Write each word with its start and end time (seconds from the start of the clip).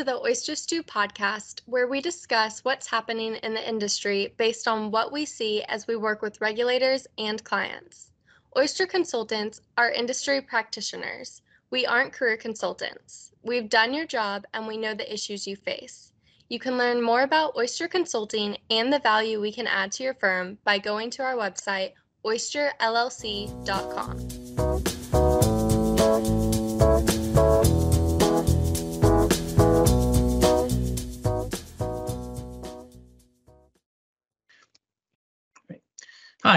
to 0.00 0.04
the 0.04 0.22
Oyster 0.22 0.56
Stew 0.56 0.82
podcast, 0.82 1.60
where 1.66 1.86
we 1.86 2.00
discuss 2.00 2.64
what's 2.64 2.86
happening 2.86 3.34
in 3.34 3.52
the 3.52 3.68
industry 3.68 4.32
based 4.38 4.66
on 4.66 4.90
what 4.90 5.12
we 5.12 5.26
see 5.26 5.62
as 5.64 5.86
we 5.86 5.94
work 5.94 6.22
with 6.22 6.40
regulators 6.40 7.06
and 7.18 7.44
clients. 7.44 8.10
Oyster 8.56 8.86
consultants 8.86 9.60
are 9.76 9.90
industry 9.90 10.40
practitioners. 10.40 11.42
We 11.70 11.84
aren't 11.84 12.14
career 12.14 12.38
consultants. 12.38 13.32
We've 13.42 13.68
done 13.68 13.92
your 13.92 14.06
job 14.06 14.46
and 14.54 14.66
we 14.66 14.78
know 14.78 14.94
the 14.94 15.12
issues 15.12 15.46
you 15.46 15.54
face. 15.54 16.14
You 16.48 16.58
can 16.58 16.78
learn 16.78 17.02
more 17.02 17.20
about 17.20 17.58
Oyster 17.58 17.86
Consulting 17.86 18.56
and 18.70 18.90
the 18.90 19.00
value 19.00 19.38
we 19.38 19.52
can 19.52 19.66
add 19.66 19.92
to 19.92 20.02
your 20.02 20.14
firm 20.14 20.56
by 20.64 20.78
going 20.78 21.10
to 21.10 21.22
our 21.22 21.34
website, 21.34 21.92
oysterllc.com. 22.24 24.39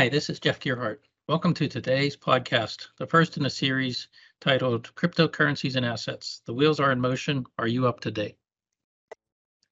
Hi, 0.03 0.09
this 0.09 0.29
is 0.29 0.41
Jeff 0.41 0.59
Gearhart. 0.59 0.97
Welcome 1.29 1.53
to 1.53 1.69
today's 1.69 2.17
podcast, 2.17 2.89
the 2.99 3.07
first 3.07 3.37
in 3.37 3.45
a 3.45 3.49
series 3.49 4.09
titled 4.41 4.93
Cryptocurrencies 4.95 5.77
and 5.77 5.85
Assets. 5.85 6.41
The 6.45 6.53
wheels 6.53 6.81
are 6.81 6.91
in 6.91 6.99
motion. 6.99 7.45
Are 7.57 7.69
you 7.69 7.87
up 7.87 8.01
to 8.01 8.11
date? 8.11 8.35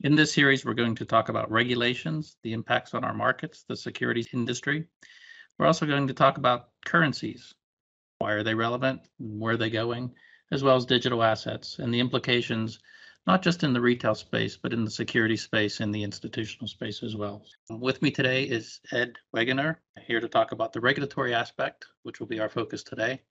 In 0.05 0.16
this 0.16 0.34
series, 0.34 0.63
we're 0.63 0.73
going 0.73 0.95
to 0.95 1.04
talk 1.04 1.27
about 1.27 1.52
regulations, 1.52 2.38
the 2.44 2.54
impacts 2.54 2.94
on 2.94 3.04
our 3.04 3.13
markets, 3.13 3.66
the 3.67 3.76
securities 3.76 4.30
industry. 4.31 4.88
We're 5.59 5.66
also 5.66 5.85
going 5.85 6.07
to 6.07 6.13
talk 6.13 6.38
about 6.38 6.70
currencies. 6.85 7.54
Why 8.20 8.32
are 8.32 8.43
they 8.43 8.55
relevant? 8.55 9.01
Where 9.20 9.55
are 9.55 9.57
they 9.57 9.70
going? 9.70 10.16
As 10.49 10.63
well 10.63 10.77
as 10.77 10.85
digital 10.85 11.23
assets 11.23 11.77
and 11.79 11.93
the 11.93 11.99
implications 11.99 12.79
not 13.27 13.43
just 13.43 13.63
in 13.63 13.73
the 13.73 13.81
retail 13.81 14.15
space, 14.15 14.57
but 14.57 14.73
in 14.73 14.83
the 14.83 14.91
security 14.91 15.37
space 15.37 15.79
and 15.79 15.93
the 15.93 16.03
institutional 16.03 16.67
space 16.67 17.03
as 17.03 17.15
well. 17.15 17.43
With 17.69 18.01
me 18.01 18.09
today 18.11 18.43
is 18.43 18.79
Ed 18.91 19.13
Wegener, 19.35 19.77
here 20.07 20.19
to 20.19 20.27
talk 20.27 20.51
about 20.51 20.73
the 20.73 20.81
regulatory 20.81 21.33
aspect, 21.33 21.85
which 22.03 22.19
will 22.19 22.27
be 22.27 22.39
our 22.39 22.49
focus 22.49 22.83
today. 22.83 23.21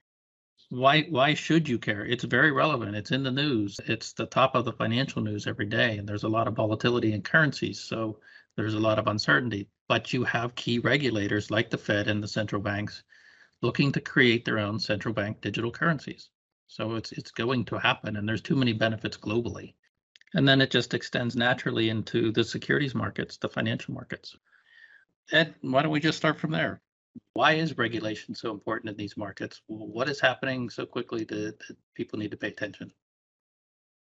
Why 0.69 1.03
why 1.11 1.35
should 1.35 1.69
you 1.69 1.79
care? 1.79 2.05
It's 2.05 2.23
very 2.23 2.53
relevant. 2.53 2.95
It's 2.95 3.11
in 3.11 3.25
the 3.25 3.31
news. 3.33 3.81
It's 3.87 4.13
the 4.13 4.27
top 4.27 4.55
of 4.55 4.65
the 4.65 4.73
financial 4.73 5.23
news 5.23 5.49
every 5.49 5.67
day, 5.67 5.99
and 5.99 6.09
there's 6.09 6.23
a 6.23 6.29
lot 6.29 6.47
of 6.47 6.55
volatility 6.55 7.13
in 7.13 7.23
currencies. 7.23 7.81
So 7.81 8.21
there's 8.57 8.75
a 8.75 8.79
lot 8.79 8.99
of 8.99 9.09
uncertainty. 9.09 9.69
But 9.89 10.13
you 10.13 10.23
have 10.23 10.55
key 10.55 10.79
regulators 10.79 11.51
like 11.51 11.71
the 11.71 11.79
Fed 11.79 12.07
and 12.07 12.23
the 12.23 12.29
central 12.29 12.63
banks 12.63 13.03
looking 13.63 13.91
to 13.93 14.01
create 14.01 14.45
their 14.45 14.61
own 14.61 14.79
central 14.79 15.13
bank 15.13 15.41
digital 15.41 15.73
currencies. 15.73 16.31
So 16.69 16.95
it's 16.95 17.11
it's 17.11 17.33
going 17.33 17.65
to 17.65 17.79
happen, 17.79 18.17
and 18.17 18.29
there's 18.29 18.43
too 18.43 18.55
many 18.55 18.73
benefits 18.73 19.17
globally. 19.17 19.75
And 20.35 20.47
then 20.47 20.61
it 20.61 20.71
just 20.71 20.95
extends 20.95 21.35
naturally 21.35 21.89
into 21.89 22.31
the 22.33 22.45
securities 22.45 22.95
markets, 22.95 23.37
the 23.37 23.49
financial 23.49 23.95
markets. 23.95 24.37
Ed, 25.33 25.55
why 25.61 25.83
don't 25.83 25.91
we 25.91 26.01
just 26.01 26.19
start 26.19 26.39
from 26.39 26.53
there? 26.53 26.81
Why 27.35 27.53
is 27.55 27.77
regulation 27.77 28.35
so 28.35 28.51
important 28.51 28.91
in 28.91 28.97
these 28.97 29.17
markets? 29.17 29.61
What 29.67 30.09
is 30.09 30.21
happening 30.21 30.71
so 30.71 30.87
quickly 30.87 31.25
that, 31.25 31.59
that 31.59 31.77
people 31.95 32.19
need 32.19 32.31
to 32.31 32.37
pay 32.37 32.49
attention? 32.49 32.93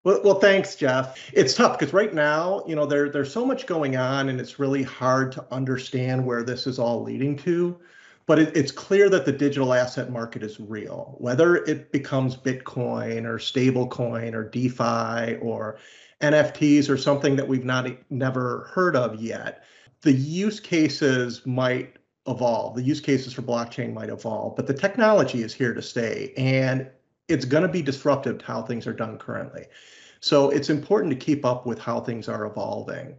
Well, 0.05 0.21
well, 0.25 0.41
thanks, 0.41 0.77
Jeff. 0.77 1.31
It's 1.33 1.55
tough 1.55 1.79
because 1.79 1.93
right 1.93 2.15
now, 2.15 2.65
you 2.67 2.77
know, 2.77 2.87
there 2.87 3.11
there's 3.11 3.33
so 3.33 3.45
much 3.45 3.67
going 3.67 3.97
on, 3.97 4.29
and 4.29 4.41
it's 4.41 4.59
really 4.59 4.83
hard 4.83 5.33
to 5.33 5.47
understand 5.53 6.25
where 6.25 6.45
this 6.45 6.67
is 6.67 6.79
all 6.79 7.03
leading 7.03 7.37
to. 7.39 7.79
But 8.29 8.39
it, 8.39 8.57
it's 8.57 8.71
clear 8.71 9.09
that 9.09 9.25
the 9.25 9.33
digital 9.33 9.73
asset 9.73 10.13
market 10.13 10.43
is 10.43 10.61
real. 10.61 11.17
Whether 11.19 11.57
it 11.57 11.91
becomes 11.91 12.37
Bitcoin 12.37 13.25
or 13.25 13.39
stablecoin 13.39 14.35
or 14.35 14.45
DeFi 14.45 15.39
or 15.39 15.79
NFTs 16.21 16.91
or 16.91 16.99
something 16.99 17.37
that 17.37 17.49
we've 17.49 17.65
not 17.65 17.89
never 18.11 18.71
heard 18.75 18.97
of 18.97 19.21
yet, 19.21 19.65
the 20.03 20.13
use 20.13 20.61
cases 20.61 21.47
might 21.47 21.97
evolve. 22.27 22.77
The 22.77 22.83
use 22.83 23.01
cases 23.01 23.33
for 23.33 23.41
blockchain 23.41 23.95
might 23.95 24.11
evolve, 24.11 24.57
but 24.57 24.67
the 24.67 24.75
technology 24.75 25.43
is 25.43 25.55
here 25.55 25.73
to 25.73 25.81
stay 25.81 26.35
and 26.37 26.87
it's 27.29 27.47
going 27.47 27.63
to 27.63 27.69
be 27.69 27.81
disruptive 27.81 28.39
to 28.39 28.45
how 28.45 28.61
things 28.61 28.87
are 28.87 28.93
done 28.93 29.17
currently. 29.17 29.65
So 30.21 30.51
it's 30.51 30.69
important 30.69 31.13
to 31.13 31.19
keep 31.19 31.47
up 31.47 31.65
with 31.65 31.79
how 31.79 32.01
things 32.01 32.29
are 32.29 32.45
evolving. 32.45 33.17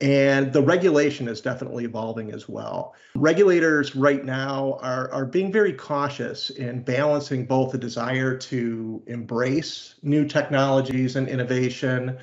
And 0.00 0.50
the 0.50 0.62
regulation 0.62 1.28
is 1.28 1.42
definitely 1.42 1.84
evolving 1.84 2.32
as 2.32 2.48
well. 2.48 2.94
Regulators 3.14 3.94
right 3.94 4.24
now 4.24 4.78
are, 4.80 5.12
are 5.12 5.26
being 5.26 5.52
very 5.52 5.74
cautious 5.74 6.48
in 6.48 6.82
balancing 6.82 7.44
both 7.44 7.72
the 7.72 7.78
desire 7.78 8.34
to 8.38 9.02
embrace 9.06 9.96
new 10.02 10.26
technologies 10.26 11.16
and 11.16 11.28
innovation 11.28 12.18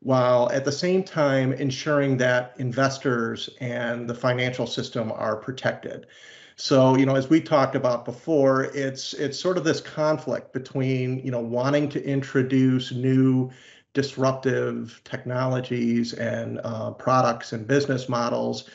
while 0.00 0.50
at 0.50 0.64
the 0.64 0.72
same 0.72 1.04
time 1.04 1.52
ensuring 1.52 2.16
that 2.16 2.54
investors 2.58 3.48
and 3.60 4.10
the 4.10 4.14
financial 4.14 4.66
system 4.66 5.12
are 5.12 5.36
protected. 5.36 6.08
So, 6.56 6.96
you 6.96 7.06
know, 7.06 7.14
as 7.14 7.30
we 7.30 7.40
talked 7.40 7.76
about 7.76 8.04
before, 8.04 8.64
it's 8.64 9.14
it's 9.14 9.38
sort 9.38 9.56
of 9.56 9.64
this 9.64 9.80
conflict 9.80 10.52
between, 10.52 11.24
you 11.24 11.30
know, 11.30 11.40
wanting 11.40 11.88
to 11.90 12.04
introduce 12.04 12.92
new 12.92 13.50
disruptive 13.94 15.00
technologies 15.04 16.14
and 16.14 16.60
uh, 16.64 16.90
products 16.92 17.52
and 17.52 17.66
business 17.66 18.08
models, 18.08 18.68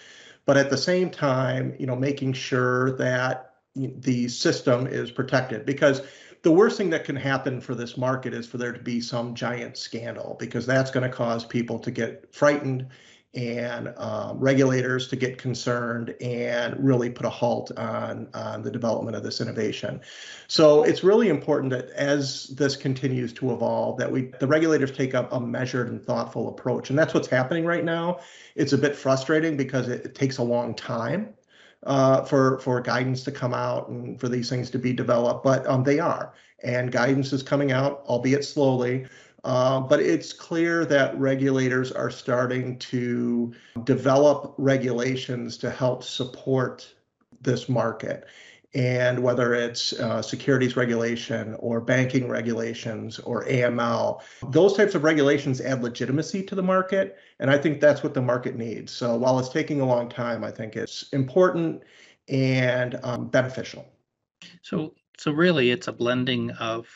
but 0.45 0.57
at 0.57 0.69
the 0.69 0.77
same 0.77 1.09
time, 1.09 1.75
you 1.79 1.85
know, 1.85 1.95
making 1.95 2.33
sure 2.33 2.91
that 2.97 3.55
the 3.75 4.27
system 4.27 4.87
is 4.87 5.11
protected. 5.11 5.65
Because 5.65 6.01
the 6.43 6.51
worst 6.51 6.77
thing 6.77 6.89
that 6.91 7.03
can 7.03 7.15
happen 7.15 7.59
for 7.59 7.75
this 7.75 7.97
market 7.97 8.33
is 8.33 8.47
for 8.47 8.57
there 8.57 8.71
to 8.71 8.79
be 8.79 9.01
some 9.01 9.35
giant 9.35 9.77
scandal 9.77 10.35
because 10.39 10.65
that's 10.65 10.91
going 10.91 11.09
to 11.09 11.15
cause 11.15 11.43
people 11.45 11.79
to 11.79 11.91
get 11.91 12.33
frightened 12.33 12.87
and 13.37 13.93
um, 13.97 14.39
regulators 14.39 15.07
to 15.07 15.15
get 15.15 15.37
concerned 15.37 16.15
and 16.21 16.75
really 16.83 17.07
put 17.07 17.23
a 17.23 17.29
halt 17.29 17.71
on, 17.77 18.27
on 18.33 18.63
the 18.63 18.71
development 18.71 19.15
of 19.15 19.21
this 19.21 19.39
innovation. 19.39 20.01
So 20.47 20.81
it's 20.81 21.03
really 21.03 21.29
important 21.29 21.69
that 21.69 21.91
as 21.91 22.47
this 22.47 22.75
continues 22.75 23.31
to 23.33 23.53
evolve, 23.53 23.99
that 23.99 24.11
we 24.11 24.31
the 24.39 24.47
regulators 24.47 24.91
take 24.91 25.13
up 25.13 25.31
a 25.31 25.39
measured 25.39 25.87
and 25.89 26.03
thoughtful 26.03 26.49
approach. 26.49 26.89
And 26.89 26.97
that's 26.97 27.13
what's 27.13 27.27
happening 27.27 27.63
right 27.63 27.85
now. 27.85 28.21
It's 28.55 28.73
a 28.73 28.77
bit 28.77 28.95
frustrating 28.95 29.55
because 29.55 29.87
it, 29.87 30.03
it 30.03 30.15
takes 30.15 30.39
a 30.39 30.43
long 30.43 30.73
time 30.73 31.35
uh, 31.83 32.23
for 32.23 32.57
for 32.59 32.81
guidance 32.81 33.23
to 33.25 33.31
come 33.31 33.53
out 33.53 33.89
and 33.89 34.19
for 34.19 34.29
these 34.29 34.49
things 34.49 34.71
to 34.71 34.79
be 34.79 34.93
developed, 34.93 35.43
but 35.43 35.65
um, 35.67 35.83
they 35.83 35.99
are, 35.99 36.33
and 36.63 36.91
guidance 36.91 37.31
is 37.33 37.43
coming 37.43 37.71
out, 37.71 38.03
albeit 38.07 38.43
slowly. 38.43 39.05
Uh, 39.43 39.79
but 39.79 39.99
it's 39.99 40.33
clear 40.33 40.83
that 40.85 41.17
regulators 41.19 41.91
are 41.91 42.09
starting 42.09 42.77
to 42.79 43.53
develop 43.83 44.53
regulations 44.57 45.57
to 45.57 45.69
help 45.69 46.03
support 46.03 46.93
this 47.41 47.69
market 47.69 48.25
and 48.77 49.17
whether 49.23 49.53
it's 49.53 49.93
uh, 49.93 50.21
securities 50.21 50.75
regulation 50.75 51.55
or 51.59 51.79
banking 51.79 52.27
regulations 52.27 53.17
or 53.19 53.45
AML, 53.45 54.21
those 54.49 54.75
types 54.75 54.93
of 54.93 55.03
regulations 55.03 55.61
add 55.61 55.81
legitimacy 55.81 56.43
to 56.43 56.55
the 56.55 56.61
market. 56.61 57.17
And 57.39 57.49
I 57.49 57.57
think 57.57 57.79
that's 57.79 58.03
what 58.03 58.13
the 58.13 58.21
market 58.21 58.55
needs. 58.55 58.91
So 58.91 59.15
while 59.15 59.39
it's 59.39 59.49
taking 59.49 59.81
a 59.81 59.85
long 59.85 60.09
time, 60.09 60.43
I 60.43 60.51
think 60.51 60.75
it's 60.75 61.09
important 61.13 61.81
and 62.27 62.99
um, 63.03 63.29
beneficial. 63.29 63.85
So, 64.61 64.93
so 65.17 65.31
really, 65.31 65.71
it's 65.71 65.87
a 65.87 65.93
blending 65.93 66.51
of 66.51 66.87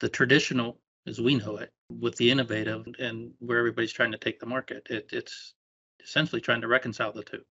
the 0.00 0.08
traditional, 0.08 0.78
as 1.08 1.20
we 1.20 1.34
know 1.34 1.56
it, 1.56 1.72
with 1.90 2.16
the 2.16 2.30
innovative, 2.30 2.86
and 2.98 3.32
where 3.40 3.58
everybody's 3.58 3.92
trying 3.92 4.12
to 4.12 4.18
take 4.18 4.38
the 4.38 4.46
market. 4.46 4.86
It, 4.90 5.08
it's 5.12 5.54
essentially 6.02 6.40
trying 6.40 6.60
to 6.60 6.68
reconcile 6.68 7.12
the 7.12 7.24
two. 7.24 7.42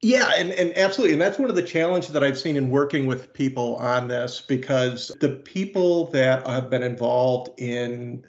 Yeah, 0.00 0.30
and, 0.36 0.52
and 0.52 0.76
absolutely. 0.78 1.14
And 1.14 1.22
that's 1.22 1.38
one 1.38 1.50
of 1.50 1.56
the 1.56 1.62
challenges 1.62 2.12
that 2.12 2.22
I've 2.22 2.38
seen 2.38 2.56
in 2.56 2.70
working 2.70 3.06
with 3.06 3.32
people 3.32 3.76
on 3.76 4.06
this 4.06 4.40
because 4.40 5.08
the 5.20 5.30
people 5.30 6.06
that 6.12 6.46
have 6.46 6.70
been 6.70 6.84
involved 6.84 7.50
in 7.60 8.24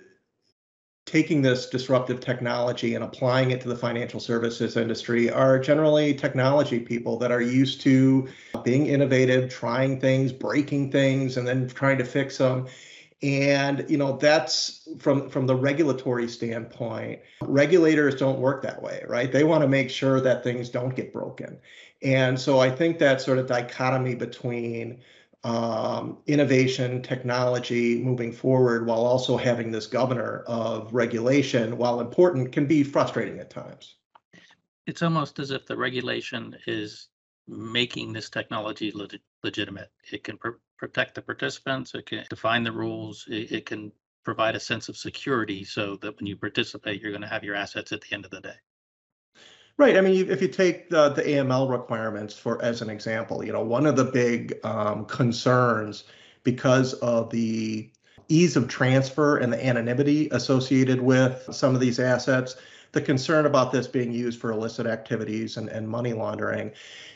taking 1.06 1.42
this 1.42 1.68
disruptive 1.68 2.20
technology 2.20 2.96
and 2.96 3.04
applying 3.04 3.52
it 3.52 3.62
to 3.62 3.68
the 3.68 3.76
financial 3.76 4.20
services 4.20 4.78
industry 4.78 5.30
are 5.30 5.58
generally 5.60 6.14
technology 6.14 6.80
people 6.80 7.18
that 7.18 7.32
are 7.32 7.42
used 7.42 7.82
to 7.82 8.28
being 8.64 8.88
innovative, 8.88 9.50
trying 9.50 10.00
things, 10.00 10.32
breaking 10.32 10.92
things, 10.92 11.38
and 11.38 11.48
then 11.48 11.68
trying 11.68 11.98
to 11.98 12.06
fix 12.06 12.38
them 12.38 12.68
and 13.22 13.86
you 13.90 13.98
know 13.98 14.18
that's 14.18 14.88
from 14.98 15.30
from 15.30 15.46
the 15.46 15.56
regulatory 15.56 16.28
standpoint 16.28 17.20
regulators 17.44 18.16
don't 18.16 18.40
work 18.40 18.62
that 18.64 18.82
way 18.82 19.04
right? 19.08 19.32
They 19.32 19.44
want 19.44 19.62
to 19.62 19.68
make 19.68 19.90
sure 19.90 20.22
that 20.22 20.44
things 20.44 20.70
don't 20.70 20.96
get 20.96 21.12
broken. 21.12 21.60
And 22.02 22.40
so 22.40 22.60
i 22.60 22.70
think 22.70 23.00
that 23.00 23.22
sort 23.22 23.38
of 23.38 23.48
dichotomy 23.48 24.16
between 24.16 25.02
um, 25.44 26.18
innovation 26.28 27.02
technology 27.02 28.02
moving 28.04 28.32
forward 28.32 28.86
while 28.86 29.06
also 29.06 29.38
having 29.38 29.72
this 29.72 29.88
governor 29.88 30.44
of 30.48 30.94
regulation 30.94 31.78
while 31.78 32.02
important 32.02 32.52
can 32.52 32.66
be 32.66 32.84
frustrating 32.84 33.40
at 33.40 33.50
times. 33.50 33.96
It's 34.86 35.02
almost 35.02 35.40
as 35.40 35.52
if 35.52 35.66
the 35.66 35.78
regulation 35.78 36.58
is 36.68 37.08
making 37.48 38.14
this 38.14 38.30
technology 38.30 38.94
legitimate. 39.44 39.92
It 40.12 40.24
can 40.24 40.38
pr- 40.38 40.60
protect 40.80 41.16
the 41.16 41.22
participants. 41.22 41.94
It 41.94 42.06
can 42.06 42.24
define 42.30 42.64
the 42.64 42.72
rules. 42.72 43.26
It, 43.30 43.52
it, 43.52 43.66
can 43.66 43.92
provide 44.24 44.56
a 44.56 44.60
sense 44.60 44.90
of 44.90 44.98
security 44.98 45.64
so 45.64 45.98
that 45.98 46.16
when 46.18 46.26
you 46.26 46.38
participate, 46.38 47.02
you're 47.02 47.12
going 47.12 47.22
to 47.22 47.28
have 47.28 47.44
your 47.44 47.56
assets 47.56 47.92
at 47.92 48.02
the 48.02 48.16
end 48.16 48.26
of 48.26 48.32
the 48.32 48.42
day. 48.42 48.56
Right. 49.78 49.98
I 49.98 50.02
mean, 50.02 50.30
if 50.30 50.42
you 50.42 50.48
take 50.48 50.90
the, 50.90 51.10
the 51.10 51.22
AML 51.22 51.70
requirements 51.70 52.34
for 52.34 52.62
as 52.62 52.82
an 52.82 52.90
example, 52.90 53.46
you 53.46 53.54
know, 53.54 53.64
one 53.64 53.86
of 53.86 53.96
the 53.96 54.06
big 54.06 54.60
um, 54.66 55.06
concerns 55.06 56.06
because 56.44 56.94
of 56.96 57.30
the 57.30 57.90
ease 58.30 58.56
of 58.56 58.68
transfer 58.68 59.38
and 59.38 59.52
the 59.52 59.66
anonymity 59.66 60.30
associated 60.32 61.02
with 61.02 61.48
some 61.52 61.76
of 61.76 61.82
these 61.82 62.00
assets, 62.00 62.56
the 62.92 63.02
concern 63.02 63.46
about 63.46 63.72
this 63.72 63.88
being 63.88 64.12
used 64.12 64.40
for 64.40 64.52
illicit 64.52 64.88
activities 64.88 65.58
and, 65.58 65.70
and 65.70 65.88
money 65.88 66.14
laundering, 66.14 66.72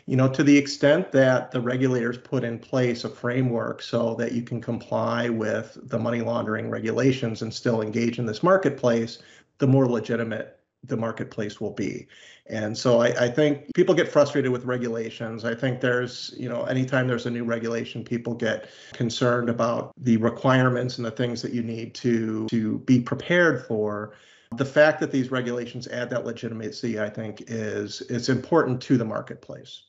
you 0.06 0.16
know, 0.16 0.28
to 0.30 0.44
the 0.44 0.58
extent 0.58 1.12
that 1.12 1.52
the 1.52 1.62
regulators 1.62 2.18
put 2.18 2.44
in 2.44 2.60
place 2.60 3.04
a 3.04 3.10
framework 3.10 3.82
so 3.82 4.16
that 4.16 4.34
you 4.34 4.42
can 4.42 4.62
comply 4.62 5.30
with 5.30 5.78
the 5.90 5.98
money 5.98 6.22
laundering 6.22 6.70
regulations 6.70 7.42
and 7.42 7.54
still 7.54 7.82
engage 7.82 8.20
in 8.20 8.26
this 8.26 8.44
marketplace, 8.44 9.20
the 9.58 9.68
more 9.68 9.88
legitimate 9.88 10.60
the 10.84 10.98
marketplace 10.98 11.62
will 11.62 11.72
be. 11.72 12.08
And 12.48 12.78
so 12.78 13.02
I, 13.02 13.08
I, 13.26 13.30
think 13.30 13.74
people 13.74 13.96
get 13.96 14.10
frustrated 14.10 14.52
with 14.52 14.66
regulations. 14.66 15.46
I 15.46 15.56
think 15.56 15.80
there's, 15.80 16.34
you 16.38 16.50
know, 16.50 16.66
anytime 16.66 17.08
there's 17.08 17.26
a 17.26 17.32
new 17.32 17.46
regulation, 17.46 18.04
people 18.04 18.34
get 18.34 18.70
concerned 18.92 19.50
about 19.50 19.94
the 19.98 20.18
requirements 20.18 20.98
and 20.98 21.06
the 21.06 21.12
things 21.12 21.42
that 21.42 21.54
you 21.54 21.64
need 21.64 21.94
to 21.96 22.48
to 22.50 22.80
be 22.80 23.00
prepared 23.00 23.66
for. 23.66 24.14
The 24.58 24.66
fact 24.66 25.00
that 25.00 25.12
these 25.12 25.32
regulations 25.32 25.88
add 25.88 26.10
that 26.10 26.26
legitimacy, 26.26 27.00
I 27.00 27.10
think, 27.10 27.44
is 27.48 28.02
is 28.02 28.30
important 28.30 28.82
to 28.84 28.98
the 28.98 29.06
marketplace. 29.06 29.84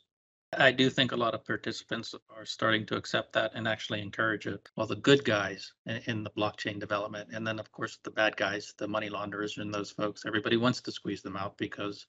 I 0.59 0.71
do 0.71 0.89
think 0.89 1.13
a 1.13 1.17
lot 1.17 1.35
of 1.35 1.45
participants 1.45 2.15
are 2.35 2.45
starting 2.45 2.87
to 2.87 2.97
accept 2.97 3.33
that 3.33 3.53
and 3.55 3.67
actually 3.67 4.01
encourage 4.01 4.47
it. 4.47 4.69
Well, 4.77 4.87
the 4.87 4.97
good 4.97 5.25
guys 5.25 5.73
in, 5.87 6.01
in, 6.07 6.25
the 6.25 6.31
blockchain 6.31 6.79
development, 6.79 7.31
and 7.33 7.47
then 7.47 7.59
of 7.59 7.73
course 7.73 7.99
the 8.05 8.11
bad 8.11 8.37
guys, 8.37 8.73
the 8.79 8.87
money 8.87 9.09
launderers, 9.09 9.59
and 9.59 9.75
those 9.75 9.91
folks. 9.91 10.25
Everybody 10.27 10.57
wants 10.57 10.81
to 10.83 10.93
squeeze 10.93 11.23
them 11.23 11.37
out 11.37 11.59
because 11.59 12.07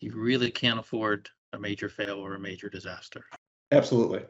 you 0.00 0.12
really 0.14 0.50
can't 0.50 0.78
afford 0.78 1.28
a 1.52 1.58
major 1.58 1.88
fail 1.88 2.18
or 2.18 2.34
a 2.34 2.40
major 2.40 2.68
disaster. 2.68 3.24
Absolutely. 3.72 4.22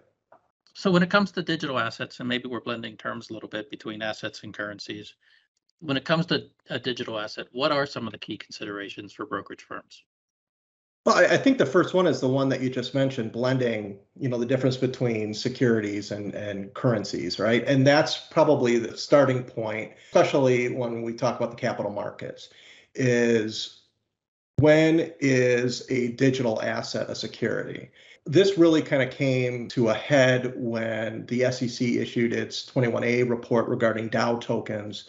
So 0.74 0.90
when 0.90 1.02
it 1.02 1.10
comes 1.10 1.30
to 1.32 1.42
digital 1.42 1.78
assets, 1.78 2.20
and 2.20 2.28
maybe 2.28 2.48
we're 2.48 2.60
blending 2.60 2.96
terms 2.96 3.30
a 3.30 3.34
little 3.34 3.48
bit 3.48 3.70
between 3.70 4.02
assets 4.02 4.42
and 4.42 4.54
currencies. 4.54 5.14
When 5.80 5.96
it 5.96 6.04
comes 6.04 6.26
to 6.26 6.48
a 6.70 6.78
digital 6.78 7.18
asset, 7.18 7.46
what 7.52 7.72
are 7.72 7.86
some 7.86 8.06
of 8.06 8.12
the 8.12 8.18
key 8.18 8.36
considerations 8.38 9.12
for 9.12 9.26
brokerage 9.26 9.62
firms? 9.62 10.02
Well, 11.04 11.18
I, 11.18 11.36
think 11.36 11.58
the 11.58 11.66
first 11.66 11.92
one 11.92 12.06
is 12.06 12.20
the 12.20 12.28
one 12.28 12.48
that 12.48 12.62
you 12.62 12.70
just 12.70 12.94
mentioned, 12.94 13.30
blending, 13.30 13.98
you 14.18 14.30
know, 14.30 14.38
the 14.38 14.46
difference 14.46 14.78
between 14.78 15.34
securities 15.34 16.10
and, 16.10 16.34
and 16.34 16.72
currencies, 16.72 17.38
right? 17.38 17.62
And 17.66 17.86
that's 17.86 18.16
probably 18.16 18.78
the 18.78 18.96
starting 18.96 19.42
point, 19.42 19.92
especially 20.06 20.70
when 20.70 21.02
we 21.02 21.12
talk 21.12 21.36
about 21.36 21.50
the 21.50 21.58
capital 21.58 21.92
markets, 21.92 22.48
is 22.94 23.82
when 24.56 25.12
is 25.20 25.84
a 25.90 26.12
digital 26.12 26.62
asset 26.62 27.10
a 27.10 27.14
security? 27.14 27.90
This 28.24 28.56
really 28.56 28.80
kind 28.80 29.02
of 29.02 29.10
came 29.10 29.68
to 29.68 29.90
a 29.90 29.94
head 29.94 30.54
when 30.56 31.26
the 31.26 31.52
SEC 31.52 31.86
issued 31.86 32.32
its 32.32 32.64
21A 32.70 33.28
report 33.28 33.68
regarding 33.68 34.08
DAO 34.08 34.40
tokens 34.40 35.04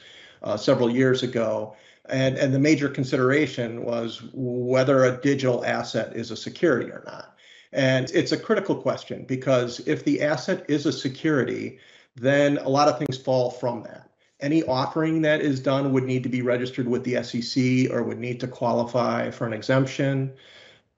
uh, 0.45 0.56
several 0.56 0.89
years 0.89 1.24
ago. 1.24 1.75
And, 2.07 2.38
and 2.38 2.53
the 2.53 2.59
major 2.59 2.88
consideration 2.88 3.83
was 3.83 4.21
whether 4.33 5.03
a 5.03 5.19
digital 5.19 5.65
asset 5.65 6.15
is 6.15 6.31
a 6.31 6.38
security 6.38 6.92
or 6.92 7.03
not. 7.06 7.36
And 7.74 8.09
it's 8.12 8.31
a 8.31 8.38
critical 8.38 8.75
question 8.75 9.25
because 9.27 9.86
if 9.88 10.06
the 10.06 10.21
asset 10.21 10.65
is 10.69 10.86
a 10.86 10.94
security, 10.94 11.80
then 12.15 12.57
a 12.59 12.69
lot 12.69 12.88
of 12.88 13.00
things 13.00 13.18
fall 13.18 13.51
from 13.51 13.83
that. 13.83 14.12
Any 14.39 14.63
offering 14.63 15.21
that 15.24 15.42
is 15.42 15.59
done 15.59 15.92
would 15.94 16.03
need 16.03 16.24
to 16.24 16.30
be 16.30 16.42
registered 16.42 16.88
with 16.88 17.03
the 17.03 17.24
SEC 17.24 17.91
or 17.91 18.03
would 18.03 18.19
need 18.19 18.39
to 18.41 18.48
qualify 18.48 19.31
for 19.31 19.48
an 19.48 19.53
exemption. 19.53 20.31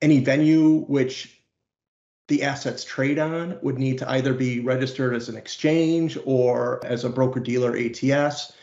Any 0.01 0.19
venue 0.19 0.85
which 0.87 1.41
the 2.27 2.43
assets 2.43 2.83
trade 2.83 3.17
on 3.17 3.57
would 3.61 3.79
need 3.79 3.97
to 3.99 4.11
either 4.11 4.33
be 4.33 4.59
registered 4.59 5.15
as 5.15 5.29
an 5.29 5.37
exchange 5.37 6.17
or 6.25 6.85
as 6.85 7.05
a 7.05 7.09
broker 7.09 7.39
dealer 7.39 7.77
ATS. 7.77 8.53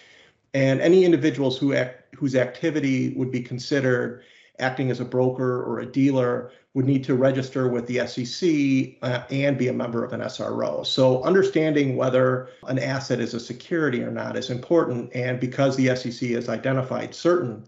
And 0.55 0.81
any 0.81 1.05
individuals 1.05 1.59
who 1.59 1.75
act 1.75 2.15
whose 2.15 2.37
activity 2.37 3.13
would 3.17 3.33
be 3.33 3.43
considered 3.43 4.23
acting 4.61 4.91
as 4.91 5.01
a 5.01 5.05
broker 5.05 5.65
or 5.65 5.81
a 5.81 5.87
dealer 5.87 6.53
would 6.75 6.85
need 6.85 7.03
to 7.05 7.15
register 7.15 7.69
with 7.69 7.87
the 7.87 8.07
SEC 8.07 8.99
uh, 9.03 9.25
and 9.31 9.59
be 9.59 9.69
a 9.69 9.73
member 9.73 10.05
of 10.05 10.13
an 10.13 10.21
SRO. 10.21 10.87
So 10.87 11.23
understanding 11.25 11.97
whether 11.97 12.49
an 12.69 12.79
asset 12.79 13.21
is 13.21 13.35
a 13.35 13.41
security 13.41 14.03
or 14.03 14.11
not 14.11 14.37
is 14.37 14.51
important. 14.51 15.11
And 15.15 15.41
because 15.41 15.77
the 15.77 15.95
SEC 15.97 16.31
has 16.31 16.49
identified 16.49 17.15
certain 17.15 17.65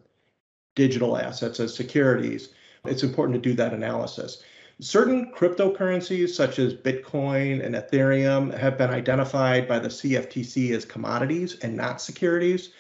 digital 0.76 1.16
assets 1.16 1.58
as 1.58 1.74
securities, 1.74 2.50
it's 2.84 3.02
important 3.02 3.42
to 3.42 3.50
do 3.50 3.56
that 3.56 3.74
analysis. 3.74 4.42
Certain 4.78 5.32
cryptocurrencies, 5.32 6.28
such 6.31 6.58
as 6.58 6.75
Bitcoin 6.75 7.64
and 7.64 7.75
Ethereum, 7.75 8.52
have 8.56 8.76
been 8.76 8.90
identified 8.90 9.67
by 9.67 9.78
the 9.78 9.88
CFTC 9.88 10.73
as 10.73 10.84
commodities 10.84 11.58
and 11.61 11.75
not 11.75 11.99
securities. 12.00 12.70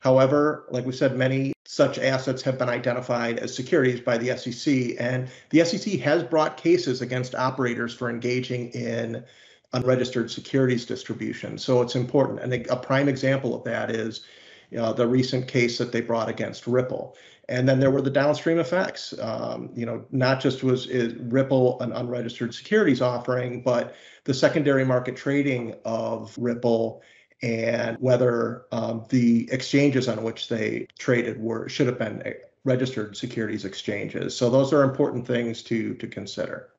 However, 0.00 0.66
like 0.70 0.84
we 0.84 0.92
said, 0.92 1.16
many 1.16 1.52
such 1.64 1.98
assets 1.98 2.42
have 2.42 2.58
been 2.58 2.68
identified 2.68 3.38
as 3.38 3.54
securities 3.54 4.00
by 4.00 4.18
the 4.18 4.36
SEC, 4.36 4.96
and 4.98 5.28
the 5.50 5.64
SEC 5.64 6.00
has 6.00 6.24
brought 6.24 6.56
cases 6.56 7.00
against 7.02 7.36
operators 7.36 7.94
for 7.94 8.10
engaging 8.10 8.70
in 8.70 9.24
unregistered 9.72 10.32
securities 10.32 10.84
distribution. 10.84 11.56
So 11.56 11.82
it's 11.82 11.94
important. 11.94 12.40
And 12.40 12.66
a 12.66 12.76
prime 12.76 13.08
example 13.08 13.54
of 13.54 13.62
that 13.64 13.90
is 13.90 14.24
know, 14.70 14.92
the 14.92 15.06
recent 15.06 15.48
case 15.48 15.78
that 15.78 15.92
they 15.92 16.00
brought 16.00 16.28
against 16.28 16.66
Ripple. 16.66 17.16
And 17.48 17.68
then 17.68 17.78
there 17.78 17.90
were 17.90 18.02
the 18.02 18.10
downstream 18.10 18.58
effects. 18.58 19.12
Um, 19.20 19.70
you 19.74 19.84
know, 19.84 20.04
not 20.10 20.40
just 20.40 20.62
was 20.62 20.88
Ripple 20.88 21.80
an 21.80 21.92
unregistered 21.92 22.54
securities 22.54 23.02
offering, 23.02 23.62
but 23.62 23.94
the 24.24 24.34
secondary 24.34 24.84
market 24.84 25.16
trading 25.16 25.74
of 25.84 26.34
Ripple 26.38 27.02
and 27.42 27.98
whether 28.00 28.64
um, 28.72 29.04
the 29.10 29.48
exchanges 29.52 30.08
on 30.08 30.22
which 30.22 30.48
they 30.48 30.86
traded 30.98 31.38
were 31.38 31.68
should 31.68 31.86
have 31.86 31.98
been 31.98 32.34
registered 32.64 33.16
securities 33.16 33.66
exchanges. 33.66 34.34
So 34.34 34.48
those 34.48 34.72
are 34.72 34.82
important 34.82 35.26
things 35.26 35.62
to 35.64 35.94
to 35.94 36.06
consider. 36.06 36.70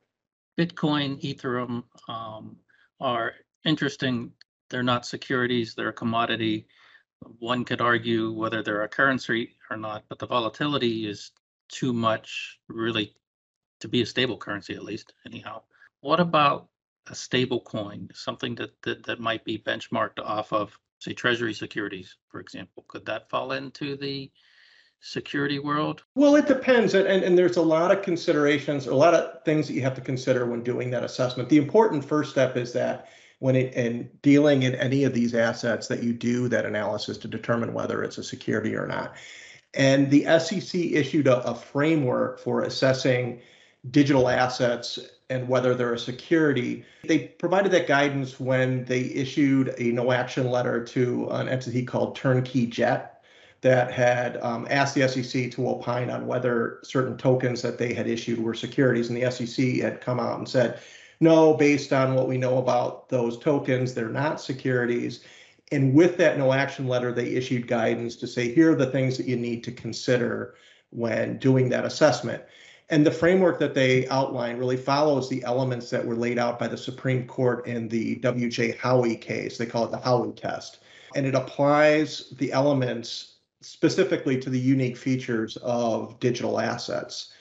Bitcoin, 0.57 1.21
Ethereum 1.21 1.83
um, 2.07 2.55
are 2.99 3.33
interesting. 3.65 4.31
They're 4.69 4.83
not 4.83 5.05
securities; 5.05 5.75
they're 5.75 5.89
a 5.89 5.93
commodity. 5.93 6.67
One 7.39 7.65
could 7.65 7.81
argue 7.81 8.31
whether 8.31 8.63
they're 8.63 8.83
a 8.83 8.87
currency 8.87 9.55
or 9.69 9.77
not, 9.77 10.03
but 10.09 10.19
the 10.19 10.27
volatility 10.27 11.07
is 11.07 11.31
too 11.69 11.93
much, 11.93 12.59
really, 12.67 13.13
to 13.79 13.87
be 13.87 14.01
a 14.01 14.05
stable 14.05 14.37
currency 14.37 14.73
at 14.73 14.83
least. 14.83 15.13
Anyhow, 15.25 15.63
what 16.01 16.19
about 16.19 16.67
a 17.07 17.15
stable 17.15 17.61
coin, 17.61 18.09
something 18.13 18.55
that, 18.55 18.71
that, 18.83 19.05
that 19.05 19.19
might 19.19 19.43
be 19.43 19.57
benchmarked 19.57 20.19
off 20.23 20.53
of, 20.53 20.77
say, 20.99 21.13
treasury 21.13 21.53
securities, 21.53 22.15
for 22.29 22.39
example? 22.39 22.85
Could 22.87 23.05
that 23.05 23.29
fall 23.29 23.51
into 23.51 23.95
the 23.97 24.31
security 25.01 25.59
world? 25.59 26.03
Well, 26.15 26.35
it 26.35 26.47
depends. 26.47 26.93
And, 26.93 27.07
and, 27.07 27.23
and 27.23 27.37
there's 27.37 27.57
a 27.57 27.61
lot 27.61 27.91
of 27.91 28.01
considerations, 28.01 28.87
a 28.87 28.95
lot 28.95 29.13
of 29.13 29.43
things 29.43 29.67
that 29.67 29.73
you 29.73 29.81
have 29.81 29.95
to 29.95 30.01
consider 30.01 30.45
when 30.45 30.63
doing 30.63 30.89
that 30.91 31.03
assessment. 31.03 31.49
The 31.49 31.57
important 31.57 32.03
first 32.03 32.31
step 32.31 32.57
is 32.57 32.73
that 32.73 33.09
when 33.39 33.55
it 33.55 33.73
in 33.73 34.09
dealing 34.21 34.63
in 34.63 34.75
any 34.75 35.03
of 35.03 35.13
these 35.13 35.33
assets 35.33 35.87
that 35.87 36.03
you 36.03 36.13
do 36.13 36.47
that 36.47 36.65
analysis 36.65 37.17
to 37.19 37.27
determine 37.27 37.73
whether 37.73 38.03
it's 38.03 38.17
a 38.17 38.23
security 38.23 38.75
or 38.75 38.87
not. 38.87 39.15
And 39.73 40.09
the 40.09 40.23
SEC 40.39 40.73
issued 40.79 41.27
a, 41.27 41.45
a 41.45 41.55
framework 41.55 42.39
for 42.39 42.61
assessing 42.61 43.41
digital 43.91 44.29
assets 44.29 44.99
and 45.29 45.47
whether 45.47 45.73
they're 45.73 45.93
a 45.93 45.99
security. 45.99 46.85
They 47.03 47.19
provided 47.19 47.71
that 47.71 47.87
guidance 47.87 48.39
when 48.39 48.85
they 48.85 49.01
issued 49.01 49.73
a 49.77 49.91
no 49.91 50.11
action 50.11 50.49
letter 50.49 50.83
to 50.85 51.27
an 51.29 51.49
entity 51.49 51.83
called 51.83 52.15
Turnkey 52.15 52.67
Jet 52.67 53.23
that 53.61 53.91
had 53.91 54.37
um, 54.43 54.67
asked 54.69 54.93
the 54.93 55.07
SEC 55.07 55.51
to 55.51 55.67
opine 55.67 56.11
on 56.11 56.27
whether 56.27 56.79
certain 56.83 57.17
tokens 57.17 57.63
that 57.63 57.79
they 57.79 57.93
had 57.93 58.07
issued 58.07 58.39
were 58.39 58.53
securities. 58.53 59.09
And 59.09 59.19
the 59.19 59.31
SEC 59.31 59.81
had 59.81 60.01
come 60.01 60.19
out 60.19 60.37
and 60.37 60.47
said, 60.47 60.79
no, 61.19 61.53
based 61.53 61.93
on 61.93 62.15
what 62.15 62.27
we 62.27 62.37
know 62.37 62.57
about 62.57 63.09
those 63.09 63.37
tokens, 63.37 63.93
they're 63.93 64.09
not 64.09 64.41
securities. 64.41 65.23
And 65.71 65.93
with 65.93 66.17
that 66.17 66.37
no 66.37 66.53
action 66.53 66.87
letter, 66.87 67.11
they 67.11 67.27
issued 67.27 67.67
guidance 67.67 68.15
to 68.17 68.27
say, 68.27 68.53
here 68.53 68.73
are 68.73 68.75
the 68.75 68.91
things 68.91 69.17
that 69.17 69.27
you 69.27 69.35
need 69.35 69.63
to 69.63 69.71
consider 69.71 70.55
when 70.91 71.37
doing 71.37 71.69
that 71.69 71.85
assessment. 71.85 72.43
And 72.89 73.05
the 73.05 73.11
framework 73.11 73.57
that 73.59 73.73
they 73.73 74.07
outline 74.09 74.57
really 74.57 74.77
follows 74.77 75.27
the 75.27 75.43
elements 75.43 75.89
that 75.89 76.05
were 76.05 76.15
laid 76.15 76.37
out 76.37 76.59
by 76.59 76.67
the 76.67 76.77
Supreme 76.77 77.25
Court 77.25 77.65
in 77.65 77.87
the 77.87 78.15
W.J. 78.17 78.73
Howey 78.73 79.19
case. 79.19 79.57
They 79.57 79.65
call 79.65 79.85
it 79.85 79.91
the 79.91 79.97
Howey 79.97 80.35
test. 80.35 80.79
And 81.15 81.25
it 81.25 81.33
applies 81.33 82.29
the 82.37 82.51
elements 82.51 83.37
specifically 83.61 84.39
to 84.39 84.51
the 84.51 84.59
unique 84.59 84.97
features 84.97 85.57
of 85.57 86.19
digital 86.19 86.59
assets. 86.59 87.31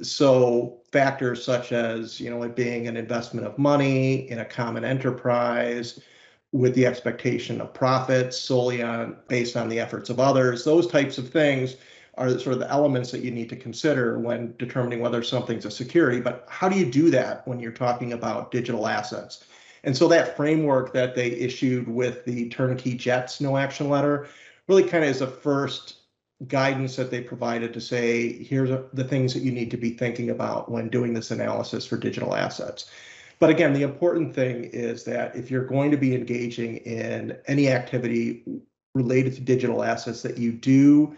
So 0.00 0.80
factors 0.90 1.44
such 1.44 1.72
as, 1.72 2.20
you 2.20 2.30
know, 2.30 2.42
it 2.42 2.56
being 2.56 2.88
an 2.88 2.96
investment 2.96 3.46
of 3.46 3.58
money 3.58 4.30
in 4.30 4.38
a 4.38 4.44
common 4.44 4.84
enterprise, 4.84 6.00
with 6.52 6.74
the 6.74 6.86
expectation 6.86 7.60
of 7.60 7.72
profits 7.72 8.38
solely 8.38 8.82
on 8.82 9.16
based 9.26 9.56
on 9.56 9.68
the 9.68 9.80
efforts 9.80 10.10
of 10.10 10.20
others. 10.20 10.64
Those 10.64 10.86
types 10.86 11.16
of 11.18 11.30
things 11.30 11.76
are 12.18 12.28
sort 12.38 12.52
of 12.52 12.58
the 12.58 12.70
elements 12.70 13.10
that 13.10 13.22
you 13.22 13.30
need 13.30 13.48
to 13.48 13.56
consider 13.56 14.18
when 14.18 14.54
determining 14.58 15.00
whether 15.00 15.22
something's 15.22 15.64
a 15.64 15.70
security. 15.70 16.20
But 16.20 16.44
how 16.48 16.68
do 16.68 16.78
you 16.78 16.84
do 16.84 17.10
that 17.10 17.48
when 17.48 17.58
you're 17.58 17.72
talking 17.72 18.12
about 18.12 18.50
digital 18.50 18.86
assets? 18.86 19.44
And 19.84 19.96
so 19.96 20.06
that 20.08 20.36
framework 20.36 20.92
that 20.92 21.14
they 21.14 21.28
issued 21.28 21.88
with 21.88 22.24
the 22.26 22.50
turnkey 22.50 22.94
jets 22.94 23.40
no 23.40 23.56
action 23.56 23.88
letter 23.88 24.28
really 24.68 24.84
kind 24.84 25.04
of 25.04 25.10
is 25.10 25.22
a 25.22 25.26
first 25.26 26.01
guidance 26.48 26.96
that 26.96 27.10
they 27.10 27.20
provided 27.20 27.72
to 27.72 27.80
say 27.80 28.42
here's 28.42 28.70
the 28.92 29.04
things 29.04 29.34
that 29.34 29.42
you 29.42 29.52
need 29.52 29.70
to 29.70 29.76
be 29.76 29.90
thinking 29.90 30.30
about 30.30 30.70
when 30.70 30.88
doing 30.88 31.14
this 31.14 31.30
analysis 31.30 31.86
for 31.86 31.96
digital 31.96 32.34
assets. 32.34 32.90
But 33.38 33.50
again, 33.50 33.72
the 33.72 33.82
important 33.82 34.34
thing 34.34 34.64
is 34.64 35.04
that 35.04 35.34
if 35.34 35.50
you're 35.50 35.66
going 35.66 35.90
to 35.90 35.96
be 35.96 36.14
engaging 36.14 36.76
in 36.78 37.36
any 37.46 37.68
activity 37.68 38.44
related 38.94 39.34
to 39.34 39.40
digital 39.40 39.82
assets, 39.82 40.22
that 40.22 40.38
you 40.38 40.52
do 40.52 41.16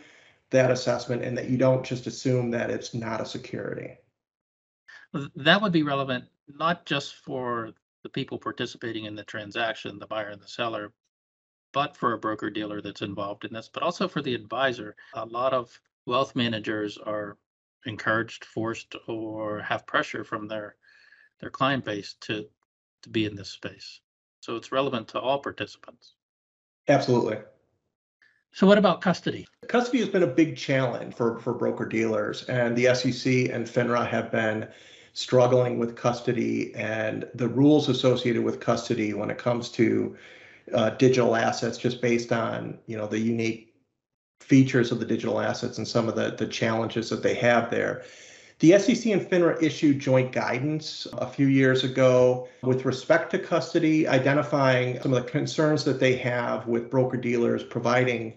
that 0.51 0.71
assessment 0.71 1.23
and 1.23 1.37
that 1.37 1.49
you 1.49 1.59
don't 1.59 1.85
just 1.85 2.07
assume 2.07 2.51
that 2.53 2.71
it's 2.71 2.95
not 2.95 3.21
a 3.21 3.27
security. 3.27 3.97
That 5.37 5.61
would 5.61 5.73
be 5.73 5.83
relevant 5.83 6.25
not 6.49 6.87
just 6.87 7.17
for 7.17 7.73
the 8.03 8.09
people 8.09 8.39
participating 8.39 9.05
in 9.05 9.15
the 9.15 9.25
transaction, 9.25 9.99
the 9.99 10.07
buyer 10.07 10.29
and 10.29 10.41
the 10.41 10.49
seller, 10.49 10.93
but 11.75 11.97
for 11.97 12.15
a 12.15 12.19
broker 12.19 12.49
dealer 12.49 12.81
that's 12.81 13.03
involved 13.03 13.45
in 13.45 13.53
this, 13.53 13.69
but 13.71 13.83
also 13.83 14.09
for 14.09 14.23
the 14.23 14.35
advisor. 14.35 14.97
A 15.15 15.27
lot 15.27 15.53
of 15.53 15.79
wealth 16.07 16.35
managers 16.35 16.97
are 16.97 17.37
encouraged, 17.85 18.47
forced, 18.47 18.95
or 19.09 19.61
have 19.61 19.87
pressure 19.87 20.25
from 20.25 20.49
their 20.49 20.77
their 21.41 21.51
client 21.51 21.85
base 21.85 22.15
to 22.21 22.47
to 23.03 23.09
be 23.11 23.27
in 23.27 23.35
this 23.35 23.51
space. 23.51 24.01
So 24.41 24.57
it's 24.57 24.73
relevant 24.73 25.09
to 25.09 25.21
all 25.21 25.41
participants. 25.41 26.15
Absolutely. 26.89 27.39
So 28.53 28.67
what 28.67 28.79
about 28.79 29.01
custody? 29.01 29.47
Custody 29.67 29.99
has 29.99 30.09
been 30.09 30.23
a 30.23 30.29
big 30.29 30.57
challenge 30.57 31.15
for, 31.15 31.41
for 31.41 31.53
broker 31.53 31.87
dealers, 31.87 32.45
and 32.45 32.77
the 32.77 32.95
SEC 32.95 33.51
and 33.51 33.67
FINRA 33.67 34.07
have 34.07 34.31
been 34.31 34.69
struggling 35.13 35.79
with 35.79 35.97
custody 35.97 36.75
and 36.75 37.27
the 37.35 37.49
rules 37.49 37.89
associated 37.89 38.45
with 38.45 38.61
custody 38.61 39.13
when 39.13 39.31
it 39.31 39.39
comes 39.39 39.71
to 39.71 40.17
uh, 40.73 40.91
digital 40.91 41.37
assets, 41.37 41.79
just 41.79 42.01
based 42.01 42.33
on 42.33 42.79
you 42.87 42.97
know 42.97 43.07
the 43.07 43.19
unique 43.19 43.75
features 44.41 44.93
of 44.93 44.99
the 44.99 45.07
digital 45.07 45.41
assets 45.41 45.79
and 45.79 45.87
some 45.87 46.09
of 46.09 46.17
the 46.17 46.35
the 46.37 46.47
challenges 46.47 47.11
that 47.11 47.23
they 47.23 47.35
have 47.35 47.71
there. 47.71 48.05
The 48.61 48.79
SEC 48.79 49.13
and 49.13 49.21
FINRA 49.21 49.61
issued 49.63 49.99
joint 49.99 50.31
guidance 50.31 51.09
a 51.15 51.27
few 51.27 51.47
years 51.47 51.83
ago 51.83 52.49
with 52.63 52.85
respect 52.85 53.33
to 53.33 53.39
custody, 53.39 54.07
identifying 54.07 55.01
some 55.03 55.13
of 55.13 55.25
the 55.25 55.31
concerns 55.31 55.85
that 55.85 55.99
they 55.99 56.15
have 56.17 56.67
with 56.69 56.89
broker 56.89 57.17
dealers 57.17 57.65
providing 57.65 58.35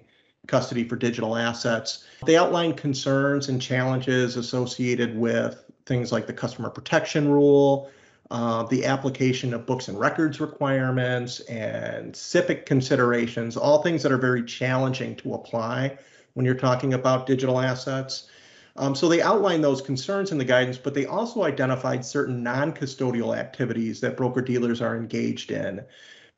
custody 0.48 0.88
for 0.88 0.96
digital 0.96 1.36
assets. 1.36 2.06
They 2.26 2.36
outlined 2.36 2.78
concerns 2.78 3.48
and 3.48 3.62
challenges 3.62 4.38
associated 4.38 5.16
with 5.18 5.64
things 5.86 6.12
like 6.12 6.26
the 6.26 6.34
customer 6.34 6.70
protection 6.70 7.30
rule, 7.30 7.90
uh, 8.30 8.64
the 8.64 8.86
application 8.86 9.54
of 9.54 9.66
books 9.66 9.88
and 9.88 10.00
records 10.00 10.40
requirements, 10.40 11.40
and 11.42 12.14
SIPC 12.14 12.66
considerations, 12.66 13.56
all 13.56 13.82
things 13.82 14.04
that 14.04 14.12
are 14.12 14.18
very 14.18 14.44
challenging 14.44 15.16
to 15.16 15.34
apply 15.34 15.98
when 16.34 16.46
you're 16.46 16.56
talking 16.56 16.94
about 16.94 17.26
digital 17.26 17.60
assets. 17.60 18.28
Um, 18.76 18.94
so 18.94 19.08
they 19.08 19.22
outlined 19.22 19.64
those 19.64 19.82
concerns 19.82 20.32
in 20.32 20.38
the 20.38 20.46
guidance, 20.46 20.78
but 20.78 20.94
they 20.94 21.06
also 21.06 21.44
identified 21.44 22.06
certain 22.06 22.44
non-custodial 22.44 23.36
activities 23.36 24.02
that 24.02 24.18
broker 24.18 24.42
dealers 24.42 24.82
are 24.82 24.96
engaged 24.96 25.52
in 25.52 25.84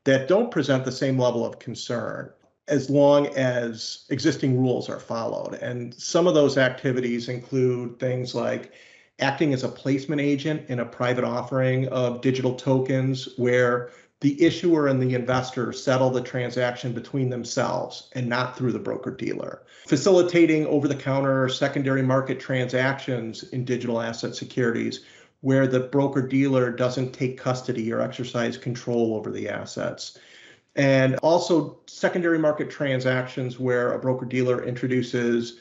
that 0.04 0.28
don't 0.28 0.50
present 0.50 0.84
the 0.84 0.92
same 0.92 1.18
level 1.18 1.44
of 1.44 1.58
concern 1.58 2.30
as 2.68 2.88
long 2.88 3.26
as 3.36 4.06
existing 4.10 4.58
rules 4.58 4.88
are 4.88 5.00
followed. 5.00 5.54
And 5.54 5.92
some 5.94 6.26
of 6.26 6.34
those 6.34 6.56
activities 6.56 7.28
include 7.28 7.98
things 7.98 8.34
like 8.34 8.72
acting 9.20 9.52
as 9.52 9.64
a 9.64 9.68
placement 9.68 10.20
agent 10.20 10.68
in 10.68 10.80
a 10.80 10.84
private 10.84 11.24
offering 11.24 11.88
of 11.88 12.20
digital 12.20 12.54
tokens 12.54 13.28
where 13.36 13.90
the 14.20 14.42
issuer 14.42 14.86
and 14.86 15.00
the 15.00 15.14
investor 15.14 15.72
settle 15.72 16.10
the 16.10 16.20
transaction 16.20 16.92
between 16.92 17.30
themselves 17.30 18.10
and 18.14 18.28
not 18.28 18.56
through 18.56 18.72
the 18.72 18.78
broker 18.78 19.10
dealer. 19.10 19.62
Facilitating 19.86 20.66
over 20.66 20.86
the 20.88 20.94
counter 20.94 21.48
secondary 21.48 22.02
market 22.02 22.38
transactions 22.38 23.44
in 23.44 23.64
digital 23.64 24.00
asset 24.00 24.34
securities 24.34 25.04
where 25.40 25.66
the 25.66 25.80
broker 25.80 26.20
dealer 26.20 26.70
doesn't 26.70 27.12
take 27.12 27.38
custody 27.38 27.90
or 27.92 28.00
exercise 28.00 28.58
control 28.58 29.14
over 29.14 29.30
the 29.30 29.48
assets 29.48 30.18
and 30.76 31.16
also 31.16 31.78
secondary 31.86 32.38
market 32.38 32.70
transactions 32.70 33.58
where 33.58 33.92
a 33.92 33.98
broker 33.98 34.24
dealer 34.24 34.62
introduces 34.64 35.58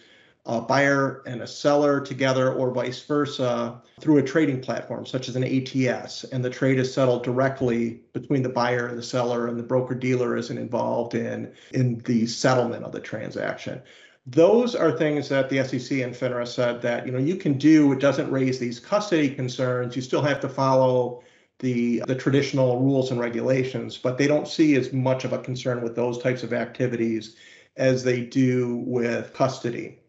a 0.49 0.59
buyer 0.59 1.21
and 1.27 1.41
a 1.41 1.47
seller 1.47 2.01
together 2.01 2.51
or 2.51 2.71
vice 2.71 3.03
versa 3.03 3.79
through 4.01 4.17
a 4.17 4.23
trading 4.23 4.59
platform 4.59 5.05
such 5.05 5.29
as 5.29 5.35
an 5.35 5.43
ATS 5.43 6.23
and 6.25 6.43
the 6.43 6.49
trade 6.49 6.79
is 6.79 6.91
settled 6.91 7.23
directly 7.23 8.01
between 8.13 8.41
the 8.41 8.49
buyer 8.49 8.87
and 8.87 8.97
the 8.97 9.03
seller 9.03 9.47
and 9.47 9.59
the 9.59 9.63
broker 9.63 9.93
dealer 9.93 10.35
isn't 10.35 10.57
involved 10.57 11.13
in 11.13 11.53
in 11.71 11.99
the 11.99 12.25
settlement 12.25 12.83
of 12.83 12.91
the 12.91 12.99
transaction. 12.99 13.79
Those 14.25 14.75
are 14.75 14.91
things 14.91 15.29
that 15.29 15.49
the 15.49 15.63
SEC 15.63 15.99
and 15.99 16.15
FINRA 16.15 16.47
said 16.47 16.81
that 16.81 17.05
you 17.05 17.11
know 17.11 17.19
you 17.19 17.35
can 17.35 17.57
do. 17.57 17.91
It 17.91 17.99
doesn't 17.99 18.31
raise 18.31 18.57
these 18.57 18.79
custody 18.79 19.29
concerns. 19.29 19.95
You 19.95 20.01
still 20.01 20.23
have 20.23 20.39
to 20.41 20.49
follow 20.49 21.23
the 21.59 22.01
the 22.07 22.15
traditional 22.15 22.79
rules 22.79 23.11
and 23.11 23.19
regulations, 23.19 23.97
but 23.97 24.17
they 24.17 24.27
don't 24.27 24.47
see 24.47 24.75
as 24.75 24.91
much 24.93 25.25
of 25.25 25.33
a 25.33 25.39
concern 25.39 25.81
with 25.81 25.95
those 25.95 26.17
types 26.17 26.41
of 26.41 26.53
activities 26.53 27.35
as 27.77 28.03
they 28.03 28.21
do 28.21 28.83
with 28.85 29.33
custody. 29.33 29.99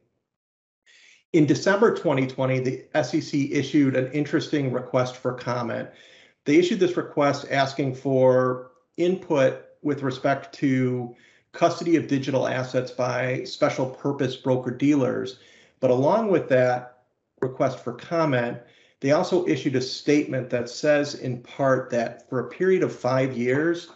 In 1.32 1.46
December 1.46 1.94
2020, 1.94 2.58
the 2.58 3.04
SEC 3.04 3.32
issued 3.52 3.94
an 3.94 4.10
interesting 4.10 4.72
request 4.72 5.16
for 5.16 5.32
comment. 5.32 5.88
They 6.44 6.56
issued 6.56 6.80
this 6.80 6.96
request 6.96 7.46
asking 7.52 7.94
for 7.94 8.72
input 8.96 9.62
with 9.82 10.02
respect 10.02 10.52
to 10.56 11.14
custody 11.52 11.94
of 11.94 12.08
digital 12.08 12.48
assets 12.48 12.90
by 12.90 13.44
special 13.44 13.86
purpose 13.86 14.36
broker 14.36 14.72
dealers. 14.72 15.38
But 15.78 15.92
along 15.92 16.32
with 16.32 16.48
that 16.48 17.04
request 17.40 17.78
for 17.78 17.92
comment, 17.92 18.58
they 18.98 19.12
also 19.12 19.46
issued 19.46 19.76
a 19.76 19.80
statement 19.80 20.50
that 20.50 20.68
says, 20.68 21.14
in 21.14 21.42
part, 21.42 21.90
that 21.90 22.28
for 22.28 22.40
a 22.40 22.50
period 22.50 22.82
of 22.82 22.94
five 22.94 23.36
years, 23.36 23.88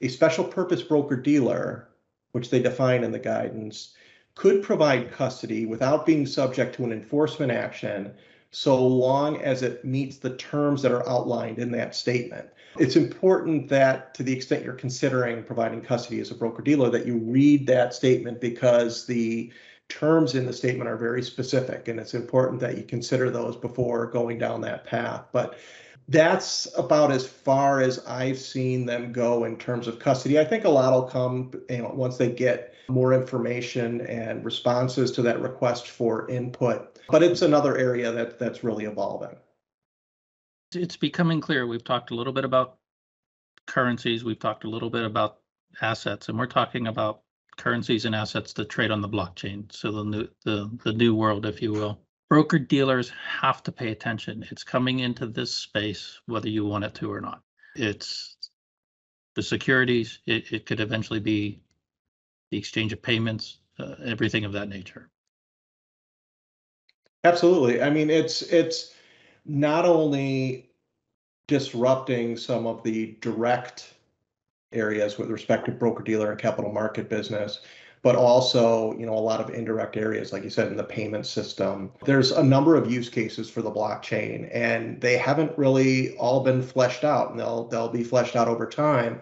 a 0.00 0.08
special 0.08 0.44
purpose 0.44 0.82
broker 0.82 1.16
dealer, 1.16 1.88
which 2.32 2.50
they 2.50 2.60
define 2.60 3.04
in 3.04 3.12
the 3.12 3.18
guidance, 3.20 3.94
could 4.40 4.62
provide 4.62 5.12
custody 5.12 5.66
without 5.66 6.06
being 6.06 6.24
subject 6.24 6.74
to 6.74 6.82
an 6.82 6.92
enforcement 6.92 7.52
action 7.52 8.10
so 8.50 8.82
long 8.86 9.36
as 9.42 9.62
it 9.62 9.84
meets 9.84 10.16
the 10.16 10.34
terms 10.36 10.80
that 10.80 10.90
are 10.90 11.06
outlined 11.06 11.58
in 11.58 11.70
that 11.70 11.94
statement. 11.94 12.48
It's 12.78 12.96
important 12.96 13.68
that 13.68 14.14
to 14.14 14.22
the 14.22 14.32
extent 14.32 14.64
you're 14.64 14.72
considering 14.72 15.42
providing 15.42 15.82
custody 15.82 16.20
as 16.20 16.30
a 16.30 16.34
broker 16.34 16.62
dealer 16.62 16.88
that 16.88 17.04
you 17.04 17.18
read 17.18 17.66
that 17.66 17.92
statement 17.92 18.40
because 18.40 19.04
the 19.04 19.52
terms 19.90 20.34
in 20.34 20.46
the 20.46 20.54
statement 20.54 20.88
are 20.88 20.96
very 20.96 21.22
specific, 21.22 21.88
and 21.88 22.00
it's 22.00 22.14
important 22.14 22.60
that 22.60 22.78
you 22.78 22.84
consider 22.84 23.28
those 23.28 23.56
before 23.56 24.06
going 24.06 24.38
down 24.38 24.62
that 24.62 24.86
path. 24.86 25.26
But 25.32 25.58
that's 26.10 26.66
about 26.76 27.12
as 27.12 27.26
far 27.26 27.80
as 27.80 28.04
I've 28.04 28.38
seen 28.38 28.84
them 28.84 29.12
go 29.12 29.44
in 29.44 29.56
terms 29.56 29.86
of 29.86 30.00
custody. 30.00 30.40
I 30.40 30.44
think 30.44 30.64
a 30.64 30.68
lot 30.68 30.92
will 30.92 31.04
come 31.04 31.52
you 31.70 31.78
know, 31.78 31.92
once 31.94 32.16
they 32.16 32.30
get 32.30 32.74
more 32.88 33.14
information 33.14 34.00
and 34.02 34.44
responses 34.44 35.12
to 35.12 35.22
that 35.22 35.40
request 35.40 35.88
for 35.88 36.28
input. 36.28 36.98
But 37.08 37.22
it's 37.22 37.42
another 37.42 37.78
area 37.78 38.10
that 38.10 38.40
that's 38.40 38.64
really 38.64 38.86
evolving. 38.86 39.36
It's 40.74 40.96
becoming 40.96 41.40
clear. 41.40 41.66
We've 41.66 41.84
talked 41.84 42.10
a 42.10 42.16
little 42.16 42.32
bit 42.32 42.44
about 42.44 42.78
currencies. 43.66 44.24
We've 44.24 44.38
talked 44.38 44.64
a 44.64 44.70
little 44.70 44.90
bit 44.90 45.04
about 45.04 45.38
assets, 45.80 46.28
and 46.28 46.36
we're 46.36 46.46
talking 46.46 46.88
about 46.88 47.22
currencies 47.56 48.04
and 48.04 48.14
assets 48.16 48.52
that 48.54 48.68
trade 48.68 48.90
on 48.90 49.00
the 49.00 49.08
blockchain. 49.08 49.72
So 49.72 49.92
the 49.92 50.04
new 50.04 50.28
the 50.44 50.78
the 50.84 50.92
new 50.92 51.14
world, 51.14 51.46
if 51.46 51.62
you 51.62 51.72
will. 51.72 52.00
Broker 52.30 52.60
dealers 52.60 53.10
have 53.10 53.60
to 53.64 53.72
pay 53.72 53.90
attention. 53.90 54.46
It's 54.52 54.62
coming 54.62 55.00
into 55.00 55.26
this 55.26 55.52
space, 55.52 56.20
whether 56.26 56.48
you 56.48 56.64
want 56.64 56.84
it 56.84 56.94
to 56.94 57.12
or 57.12 57.20
not. 57.20 57.42
It's 57.74 58.36
the 59.34 59.42
securities. 59.42 60.20
It, 60.26 60.52
it 60.52 60.64
could 60.64 60.78
eventually 60.78 61.18
be 61.18 61.60
the 62.52 62.56
exchange 62.56 62.92
of 62.92 63.02
payments, 63.02 63.58
uh, 63.80 63.96
everything 64.04 64.44
of 64.44 64.52
that 64.52 64.68
nature. 64.68 65.10
Absolutely. 67.24 67.82
I 67.82 67.90
mean, 67.90 68.10
it's 68.10 68.42
it's 68.42 68.94
not 69.44 69.84
only 69.84 70.70
disrupting 71.48 72.36
some 72.36 72.64
of 72.64 72.82
the 72.84 73.16
direct 73.20 73.94
areas 74.72 75.18
with 75.18 75.30
respect 75.30 75.66
to 75.66 75.72
broker 75.72 76.04
dealer 76.04 76.30
and 76.30 76.40
capital 76.40 76.72
market 76.72 77.10
business 77.10 77.60
but 78.02 78.16
also 78.16 78.96
you 78.98 79.06
know 79.06 79.14
a 79.14 79.18
lot 79.18 79.40
of 79.40 79.50
indirect 79.50 79.96
areas 79.96 80.32
like 80.32 80.42
you 80.42 80.50
said 80.50 80.68
in 80.68 80.76
the 80.76 80.84
payment 80.84 81.26
system 81.26 81.90
there's 82.04 82.30
a 82.32 82.42
number 82.42 82.76
of 82.76 82.90
use 82.90 83.08
cases 83.08 83.48
for 83.50 83.62
the 83.62 83.70
blockchain 83.70 84.48
and 84.52 85.00
they 85.00 85.16
haven't 85.16 85.56
really 85.58 86.16
all 86.16 86.42
been 86.42 86.62
fleshed 86.62 87.04
out 87.04 87.30
and 87.30 87.38
they'll 87.40 87.66
they'll 87.68 87.88
be 87.88 88.04
fleshed 88.04 88.36
out 88.36 88.48
over 88.48 88.66
time 88.66 89.20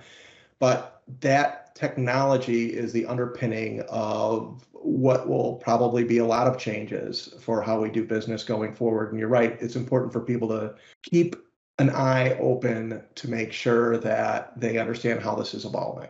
but 0.58 1.02
that 1.20 1.75
technology 1.75 2.75
is 2.75 2.92
the 2.92 3.06
underpinning 3.06 3.82
of 3.88 4.66
what 4.73 5.28
will 5.28 5.54
probably 5.56 6.04
be 6.04 6.18
a 6.18 6.25
lot 6.25 6.47
of 6.47 6.58
changes 6.58 7.35
for 7.40 7.62
how 7.62 7.80
we 7.80 7.90
do 7.90 8.04
business 8.04 8.44
going 8.44 8.73
forward. 8.73 9.11
And 9.11 9.18
you're 9.18 9.28
right, 9.28 9.56
it's 9.61 9.76
important 9.76 10.12
for 10.12 10.20
people 10.20 10.49
to 10.49 10.75
keep 11.02 11.37
an 11.78 11.90
eye 11.90 12.37
open 12.38 13.02
to 13.14 13.30
make 13.30 13.52
sure 13.52 13.99
that 13.99 14.58
they 14.58 14.78
understand 14.78 15.23
how 15.23 15.35
this 15.35 15.54
is 15.54 15.64
evolving. 15.64 16.08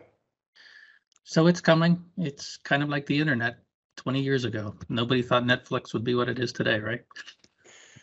So 1.28 1.46
it's 1.46 1.60
coming. 1.60 2.02
It's 2.16 2.56
kind 2.56 2.82
of 2.82 2.88
like 2.88 3.04
the 3.04 3.20
internet 3.20 3.58
20 3.96 4.22
years 4.22 4.46
ago. 4.46 4.74
Nobody 4.88 5.20
thought 5.20 5.44
Netflix 5.44 5.92
would 5.92 6.02
be 6.02 6.14
what 6.14 6.30
it 6.30 6.38
is 6.38 6.54
today, 6.54 6.80
right? 6.80 7.04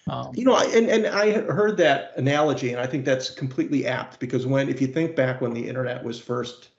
Um, 0.07 0.29
you 0.35 0.45
know, 0.45 0.55
and, 0.55 0.87
and 0.87 1.07
I 1.07 1.41
heard 1.51 1.75
that 1.77 2.11
analogy, 2.17 2.71
and 2.71 2.79
I 2.79 2.85
think 2.85 3.03
that's 3.03 3.31
completely 3.31 3.87
apt 3.87 4.19
because 4.19 4.45
when, 4.45 4.69
if 4.69 4.79
you 4.79 4.85
think 4.85 5.15
back 5.15 5.41
when 5.41 5.55
the 5.55 5.67
internet 5.67 6.03
was 6.03 6.19
first 6.19 6.69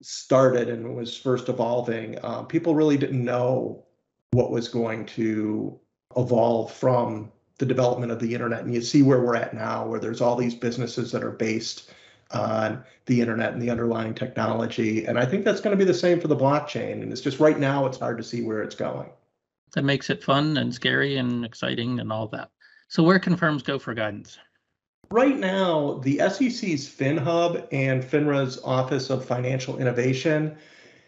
started 0.00 0.68
and 0.68 0.96
was 0.96 1.16
first 1.16 1.48
evolving, 1.48 2.18
uh, 2.24 2.42
people 2.42 2.74
really 2.74 2.96
didn't 2.96 3.24
know 3.24 3.84
what 4.32 4.50
was 4.50 4.66
going 4.66 5.06
to 5.06 5.78
evolve 6.16 6.72
from 6.72 7.30
the 7.58 7.66
development 7.66 8.10
of 8.10 8.18
the 8.18 8.34
internet. 8.34 8.64
And 8.64 8.74
you 8.74 8.82
see 8.82 9.04
where 9.04 9.20
we're 9.20 9.36
at 9.36 9.54
now, 9.54 9.86
where 9.86 10.00
there's 10.00 10.20
all 10.20 10.34
these 10.34 10.56
businesses 10.56 11.12
that 11.12 11.22
are 11.22 11.30
based 11.30 11.92
on 12.32 12.84
the 13.06 13.20
internet 13.20 13.52
and 13.52 13.60
the 13.60 13.70
underlying 13.70 14.14
technology. 14.14 15.04
And 15.04 15.18
I 15.18 15.26
think 15.26 15.44
that's 15.44 15.60
going 15.60 15.76
to 15.76 15.84
be 15.84 15.86
the 15.86 15.94
same 15.94 16.20
for 16.20 16.28
the 16.28 16.36
blockchain. 16.36 17.02
And 17.02 17.12
it's 17.12 17.20
just 17.20 17.40
right 17.40 17.58
now, 17.58 17.86
it's 17.86 17.98
hard 17.98 18.18
to 18.18 18.24
see 18.24 18.42
where 18.42 18.62
it's 18.62 18.74
going. 18.74 19.10
That 19.74 19.84
makes 19.84 20.10
it 20.10 20.22
fun 20.22 20.56
and 20.58 20.72
scary 20.74 21.16
and 21.16 21.44
exciting 21.44 22.00
and 22.00 22.12
all 22.12 22.28
that. 22.28 22.50
So, 22.88 23.02
where 23.02 23.18
can 23.18 23.36
firms 23.36 23.62
go 23.62 23.78
for 23.78 23.94
guidance? 23.94 24.38
Right 25.10 25.38
now, 25.38 26.00
the 26.04 26.18
SEC's 26.18 26.88
FinHub 26.88 27.66
and 27.72 28.02
FINRA's 28.02 28.60
Office 28.64 29.10
of 29.10 29.24
Financial 29.24 29.78
Innovation 29.78 30.56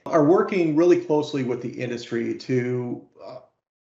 are 0.07 0.25
working 0.25 0.76
really 0.76 1.00
closely 1.00 1.43
with 1.43 1.62
the 1.62 1.71
industry 1.71 2.35
to 2.37 3.02
uh, 3.25 3.38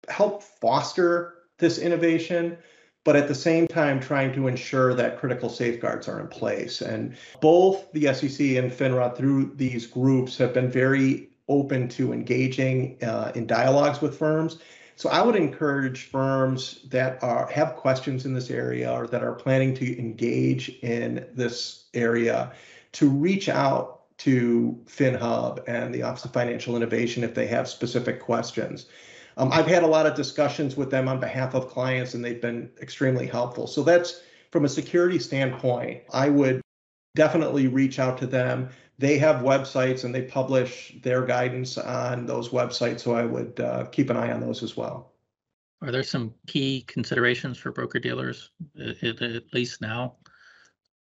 help 0.09 0.43
foster 0.43 1.35
this 1.59 1.79
innovation 1.79 2.57
but 3.07 3.15
at 3.15 3.29
the 3.29 3.35
same 3.37 3.69
time 3.69 4.01
trying 4.01 4.33
to 4.33 4.49
ensure 4.49 4.93
that 4.93 5.17
critical 5.17 5.49
safeguards 5.49 6.09
are 6.09 6.19
in 6.19 6.27
place. 6.27 6.83
And 6.83 7.17
both 7.41 7.91
the 7.93 8.13
SEC 8.13 8.41
and 8.57 8.73
FINRA 8.73 9.17
through 9.17 9.53
these 9.55 9.87
groups 9.87 10.37
have 10.39 10.53
been 10.53 10.69
very 10.69 11.31
open 11.49 11.89
to 11.91 12.13
engaging 12.13 12.99
uh, 13.05 13.31
in 13.37 13.47
dialogues 13.47 14.01
with 14.01 14.19
firms. 14.19 14.59
So 14.97 15.09
I 15.09 15.23
would 15.23 15.37
encourage 15.37 16.07
firms 16.09 16.81
that 16.89 17.23
are 17.23 17.47
have 17.47 17.77
questions 17.77 18.27
in 18.27 18.35
this 18.35 18.51
area 18.51 18.93
or 18.93 19.07
that 19.07 19.23
are 19.23 19.35
planning 19.35 19.73
to 19.75 19.99
engage 20.01 20.71
in 20.83 21.27
this 21.33 21.85
area 21.95 22.53
to 22.93 23.09
reach 23.09 23.49
out 23.49 24.01
to 24.19 24.77
FinHub 24.87 25.63
and 25.69 25.95
the 25.95 26.03
Office 26.03 26.25
of 26.25 26.33
Financial 26.33 26.75
Innovation 26.75 27.23
if 27.23 27.35
they 27.35 27.47
have 27.47 27.69
specific 27.69 28.19
questions. 28.19 28.87
Um, 29.37 29.53
I've 29.53 29.67
had 29.67 29.83
a 29.83 29.87
lot 29.87 30.07
of 30.07 30.15
discussions 30.15 30.77
with 30.77 30.91
them 30.91 31.09
on 31.09 31.21
behalf 31.21 31.55
of 31.55 31.69
clients, 31.69 32.15
and 32.15 32.25
they've 32.25 32.41
been 32.41 32.71
extremely 32.81 33.27
helpful. 33.27 33.67
So 33.67 33.83
that's 33.83 34.23
from 34.51 34.65
a 34.65 34.69
security 34.69 35.19
standpoint, 35.19 36.03
I 36.13 36.31
would 36.31 36.63
definitely 37.15 37.67
reach 37.67 37.99
out 37.99 38.19
to 38.19 38.27
them. 38.27 38.71
They 38.99 39.19
have 39.19 39.43
websites 39.43 40.05
and 40.05 40.15
they 40.15 40.23
publish 40.23 40.97
their 41.03 41.23
guidance 41.27 41.77
on 41.77 42.25
those 42.25 42.49
websites, 42.49 43.01
so 43.01 43.15
I 43.15 43.25
would 43.25 43.61
uh, 43.61 43.85
keep 43.87 44.09
an 44.09 44.17
eye 44.17 44.33
on 44.33 44.41
those 44.41 44.63
as 44.63 44.77
well. 44.77 45.13
Are 45.83 45.91
there 45.91 46.03
some 46.03 46.33
key 46.47 46.85
considerations 46.87 47.59
for 47.59 47.71
broker 47.71 47.99
dealers, 47.99 48.51
at, 48.81 49.21
at 49.21 49.53
least 49.53 49.83
now? 49.83 50.17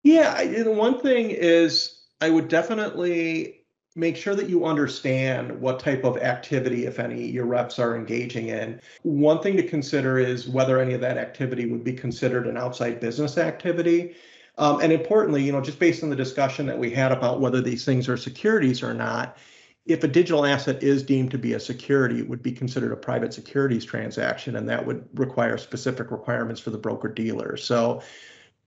Yeah, 0.04 0.34
I, 0.36 0.64
one 0.64 1.00
thing 1.00 1.30
is 1.30 2.02
I 2.20 2.30
would 2.30 2.50
definitely 2.50 3.58
make 3.96 4.16
sure 4.16 4.36
that 4.36 4.50
you 4.50 4.66
understand 4.66 5.60
what 5.60 5.80
type 5.80 6.04
of 6.04 6.18
activity, 6.18 6.86
if 6.86 7.00
any, 7.00 7.25
your 7.25 7.46
reps 7.46 7.80
are 7.80 7.96
engaging 7.96 8.50
in. 8.50 8.80
One 9.04 9.42
thing 9.42 9.58
to 9.58 9.64
consider 9.64 10.20
is 10.20 10.48
whether 10.48 10.80
any 10.80 10.94
of 10.94 11.02
that 11.02 11.18
activity 11.18 11.66
would 11.66 11.84
be 11.84 11.94
considered 11.94 12.48
an 12.48 12.58
outside 12.58 13.00
business 13.00 13.38
activity. 13.38 14.16
Um, 14.58 14.82
and 14.82 14.92
importantly, 14.92 15.44
you 15.44 15.52
know, 15.52 15.62
just 15.62 15.80
based 15.80 16.04
on 16.04 16.10
the 16.10 16.16
discussion 16.16 16.66
that 16.68 16.78
we 16.78 16.92
had 16.92 17.12
about 17.12 17.40
whether 17.40 17.62
these 17.62 17.86
things 17.86 18.08
are 18.10 18.18
securities 18.18 18.84
or 18.84 18.94
not, 18.94 19.38
if 19.86 20.04
a 20.04 20.08
digital 20.08 20.46
asset 20.46 20.84
is 20.84 21.02
deemed 21.02 21.32
to 21.32 21.38
be 21.38 21.54
a 21.54 21.60
security, 21.60 22.20
it 22.20 22.30
would 22.30 22.44
be 22.44 22.52
considered 22.52 22.92
a 22.92 22.98
private 22.98 23.34
securities 23.34 23.86
transaction, 23.86 24.56
and 24.56 24.70
that 24.70 24.86
would 24.86 25.08
require 25.16 25.58
specific 25.58 26.12
requirements 26.12 26.62
for 26.62 26.70
the 26.70 26.78
broker 26.78 27.08
dealer. 27.08 27.58
So 27.58 28.04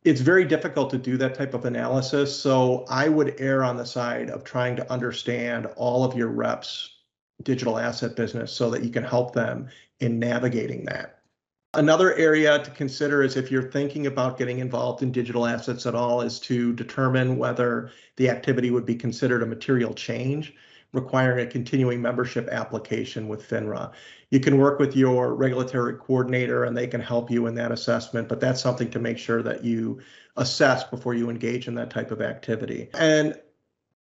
it's 0.04 0.20
very 0.20 0.44
difficult 0.44 0.90
to 0.90 0.98
do 0.98 1.16
that 1.16 1.34
type 1.34 1.54
of 1.54 1.64
analysis. 1.64 2.36
So 2.38 2.84
I 2.88 3.08
would 3.08 3.36
err 3.38 3.62
on 3.62 3.76
the 3.76 3.86
side 3.86 4.30
of 4.30 4.44
trying 4.44 4.76
to 4.76 4.92
understand 4.92 5.66
all 5.76 6.04
of 6.04 6.16
your 6.16 6.28
reps' 6.28 6.96
digital 7.42 7.78
asset 7.78 8.16
business 8.16 8.52
so 8.52 8.70
that 8.70 8.82
you 8.82 8.90
can 8.90 9.04
help 9.04 9.32
them 9.32 9.68
in 10.00 10.18
navigating 10.18 10.84
that. 10.86 11.20
Another 11.74 12.14
area 12.14 12.62
to 12.62 12.70
consider 12.72 13.22
is 13.22 13.36
if 13.36 13.50
you're 13.50 13.70
thinking 13.70 14.06
about 14.06 14.36
getting 14.36 14.58
involved 14.58 15.02
in 15.02 15.10
digital 15.10 15.46
assets 15.46 15.86
at 15.86 15.94
all, 15.94 16.20
is 16.20 16.38
to 16.40 16.74
determine 16.74 17.38
whether 17.38 17.90
the 18.16 18.28
activity 18.28 18.70
would 18.70 18.84
be 18.84 18.94
considered 18.94 19.42
a 19.42 19.46
material 19.46 19.94
change 19.94 20.54
requiring 20.92 21.46
a 21.46 21.50
continuing 21.50 22.00
membership 22.00 22.48
application 22.50 23.28
with 23.28 23.48
FINRA 23.48 23.92
you 24.32 24.40
can 24.40 24.56
work 24.56 24.78
with 24.78 24.96
your 24.96 25.34
regulatory 25.34 25.94
coordinator 25.98 26.64
and 26.64 26.74
they 26.74 26.86
can 26.86 27.02
help 27.02 27.30
you 27.30 27.46
in 27.48 27.54
that 27.56 27.70
assessment, 27.70 28.30
but 28.30 28.40
that's 28.40 28.62
something 28.62 28.90
to 28.90 28.98
make 28.98 29.18
sure 29.18 29.42
that 29.42 29.62
you 29.62 30.00
assess 30.38 30.84
before 30.84 31.12
you 31.12 31.28
engage 31.28 31.68
in 31.68 31.74
that 31.74 31.90
type 31.90 32.10
of 32.10 32.22
activity. 32.22 32.88
And 32.94 33.38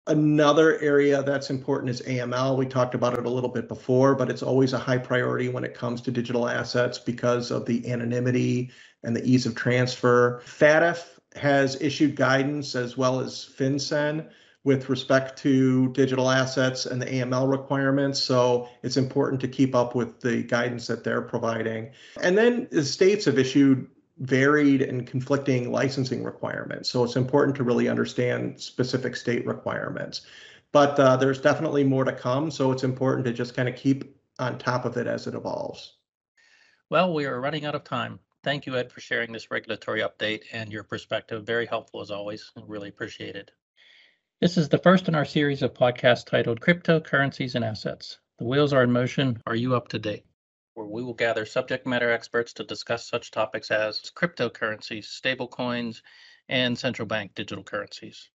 Another 0.07 0.79
area 0.79 1.21
that's 1.21 1.51
important 1.51 1.91
is 1.91 2.01
AML. 2.01 2.57
We 2.57 2.65
talked 2.65 2.95
about 2.95 3.13
it 3.13 3.25
a 3.27 3.29
little 3.29 3.51
bit 3.51 3.67
before, 3.67 4.15
but 4.15 4.31
it's 4.31 4.41
always 4.41 4.73
a 4.73 4.79
high 4.79 4.97
priority 4.97 5.47
when 5.47 5.63
it 5.63 5.75
comes 5.75 6.01
to 6.01 6.11
digital 6.11 6.49
assets 6.49 6.97
because 6.97 7.51
of 7.51 7.67
the 7.67 7.87
anonymity 7.89 8.71
and 9.03 9.15
the 9.15 9.23
ease 9.23 9.45
of 9.45 9.53
transfer. 9.53 10.41
FATF 10.43 11.19
has 11.35 11.79
issued 11.79 12.15
guidance 12.15 12.73
as 12.73 12.97
well 12.97 13.19
as 13.19 13.47
FinCEN 13.55 14.27
with 14.63 14.89
respect 14.89 15.39
to 15.39 15.91
digital 15.93 16.29
assets 16.29 16.85
and 16.85 17.01
the 17.01 17.05
AML 17.05 17.49
requirements. 17.49 18.23
So 18.23 18.69
it's 18.83 18.97
important 18.97 19.41
to 19.41 19.47
keep 19.47 19.73
up 19.73 19.95
with 19.95 20.19
the 20.19 20.43
guidance 20.43 20.87
that 20.87 21.03
they're 21.03 21.21
providing. 21.21 21.91
And 22.21 22.37
then 22.37 22.67
the 22.71 22.83
states 22.83 23.25
have 23.25 23.39
issued 23.39 23.87
varied 24.19 24.83
and 24.83 25.07
conflicting 25.07 25.71
licensing 25.71 26.23
requirements. 26.23 26.89
So 26.89 27.03
it's 27.03 27.15
important 27.15 27.57
to 27.57 27.63
really 27.63 27.89
understand 27.89 28.61
specific 28.61 29.15
state 29.15 29.47
requirements. 29.47 30.21
But 30.71 30.99
uh, 30.99 31.17
there's 31.17 31.41
definitely 31.41 31.83
more 31.83 32.03
to 32.03 32.13
come. 32.13 32.51
So 32.51 32.71
it's 32.71 32.83
important 32.83 33.25
to 33.25 33.33
just 33.33 33.55
kind 33.55 33.67
of 33.67 33.75
keep 33.75 34.15
on 34.37 34.59
top 34.59 34.85
of 34.85 34.95
it 34.97 35.07
as 35.07 35.25
it 35.25 35.33
evolves. 35.33 35.95
Well, 36.89 37.13
we 37.13 37.25
are 37.25 37.41
running 37.41 37.65
out 37.65 37.75
of 37.75 37.83
time. 37.83 38.19
Thank 38.43 38.65
you, 38.65 38.75
Ed, 38.75 38.91
for 38.91 39.01
sharing 39.01 39.31
this 39.31 39.49
regulatory 39.49 40.01
update 40.01 40.41
and 40.51 40.71
your 40.71 40.83
perspective. 40.83 41.45
Very 41.45 41.65
helpful 41.65 42.01
as 42.01 42.11
always. 42.11 42.51
Really 42.67 42.89
appreciate 42.89 43.35
it. 43.35 43.51
This 44.41 44.57
is 44.57 44.69
the 44.69 44.79
first 44.79 45.07
in 45.07 45.13
our 45.13 45.23
series 45.23 45.61
of 45.61 45.75
podcasts 45.75 46.25
titled 46.25 46.61
Cryptocurrencies 46.61 47.53
and 47.53 47.63
Assets. 47.63 48.17
The 48.39 48.45
wheels 48.45 48.73
are 48.73 48.81
in 48.81 48.91
motion. 48.91 49.39
Are 49.45 49.55
you 49.55 49.75
up 49.75 49.89
to 49.89 49.99
date? 49.99 50.25
Where 50.73 50.87
we 50.87 51.03
will 51.03 51.13
gather 51.13 51.45
subject 51.45 51.85
matter 51.85 52.09
experts 52.09 52.51
to 52.53 52.63
discuss 52.63 53.07
such 53.07 53.29
topics 53.29 53.69
as 53.69 54.11
cryptocurrencies, 54.15 55.05
stablecoins, 55.05 56.01
and 56.49 56.75
central 56.75 57.05
bank 57.07 57.35
digital 57.35 57.63
currencies. 57.63 58.31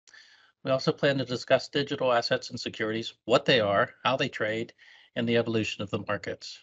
We 0.63 0.73
also 0.73 0.93
plan 0.93 1.17
to 1.17 1.25
discuss 1.25 1.71
digital 1.71 2.13
assets 2.13 2.51
and 2.51 2.61
securities, 2.61 3.15
what 3.25 3.47
they 3.47 3.61
are, 3.61 3.95
how 4.05 4.19
they 4.19 4.29
trade, 4.29 4.75
and 5.17 5.27
the 5.27 5.39
evolution 5.39 5.83
of 5.83 5.89
the 5.89 6.05
markets. 6.07 6.63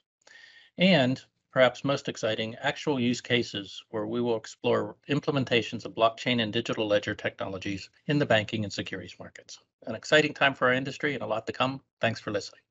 And 0.77 1.19
perhaps 1.51 1.83
most 1.83 2.07
exciting, 2.07 2.55
actual 2.61 2.99
use 2.99 3.21
cases 3.21 3.83
where 3.89 4.07
we 4.07 4.21
will 4.21 4.37
explore 4.37 4.95
implementations 5.09 5.85
of 5.85 5.93
blockchain 5.93 6.41
and 6.41 6.53
digital 6.53 6.87
ledger 6.87 7.13
technologies 7.13 7.89
in 8.07 8.17
the 8.17 8.25
banking 8.25 8.63
and 8.63 8.71
securities 8.71 9.15
markets. 9.19 9.59
An 9.85 9.95
exciting 9.95 10.33
time 10.33 10.53
for 10.53 10.67
our 10.67 10.73
industry 10.73 11.13
and 11.13 11.23
a 11.23 11.27
lot 11.27 11.45
to 11.47 11.53
come. 11.53 11.81
Thanks 11.99 12.19
for 12.19 12.31
listening. 12.31 12.61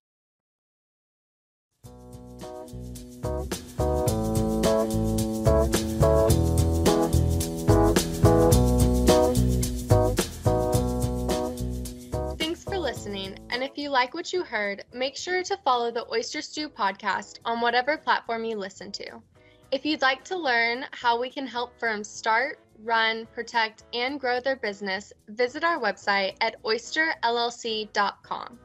And 13.61 13.69
if 13.71 13.77
you 13.77 13.91
like 13.91 14.15
what 14.15 14.33
you 14.33 14.43
heard, 14.43 14.85
make 14.91 15.19
sure 15.19 15.43
to 15.43 15.57
follow 15.59 15.91
the 15.91 16.11
Oyster 16.11 16.41
Stew 16.41 16.71
podcast 16.71 17.41
on 17.45 17.61
whatever 17.61 17.99
platform 17.99 18.43
you 18.43 18.57
listen 18.57 18.91
to. 18.93 19.21
If 19.71 19.85
you'd 19.85 20.01
like 20.01 20.25
to 20.25 20.37
learn 20.39 20.87
how 20.93 21.21
we 21.21 21.29
can 21.29 21.47
help 21.47 21.79
firms 21.79 22.09
start, 22.09 22.59
run, 22.83 23.27
protect, 23.35 23.85
and 23.93 24.19
grow 24.19 24.41
their 24.41 24.57
business, 24.57 25.13
visit 25.29 25.63
our 25.63 25.79
website 25.79 26.37
at 26.41 26.57
oysterllc.com. 26.63 28.59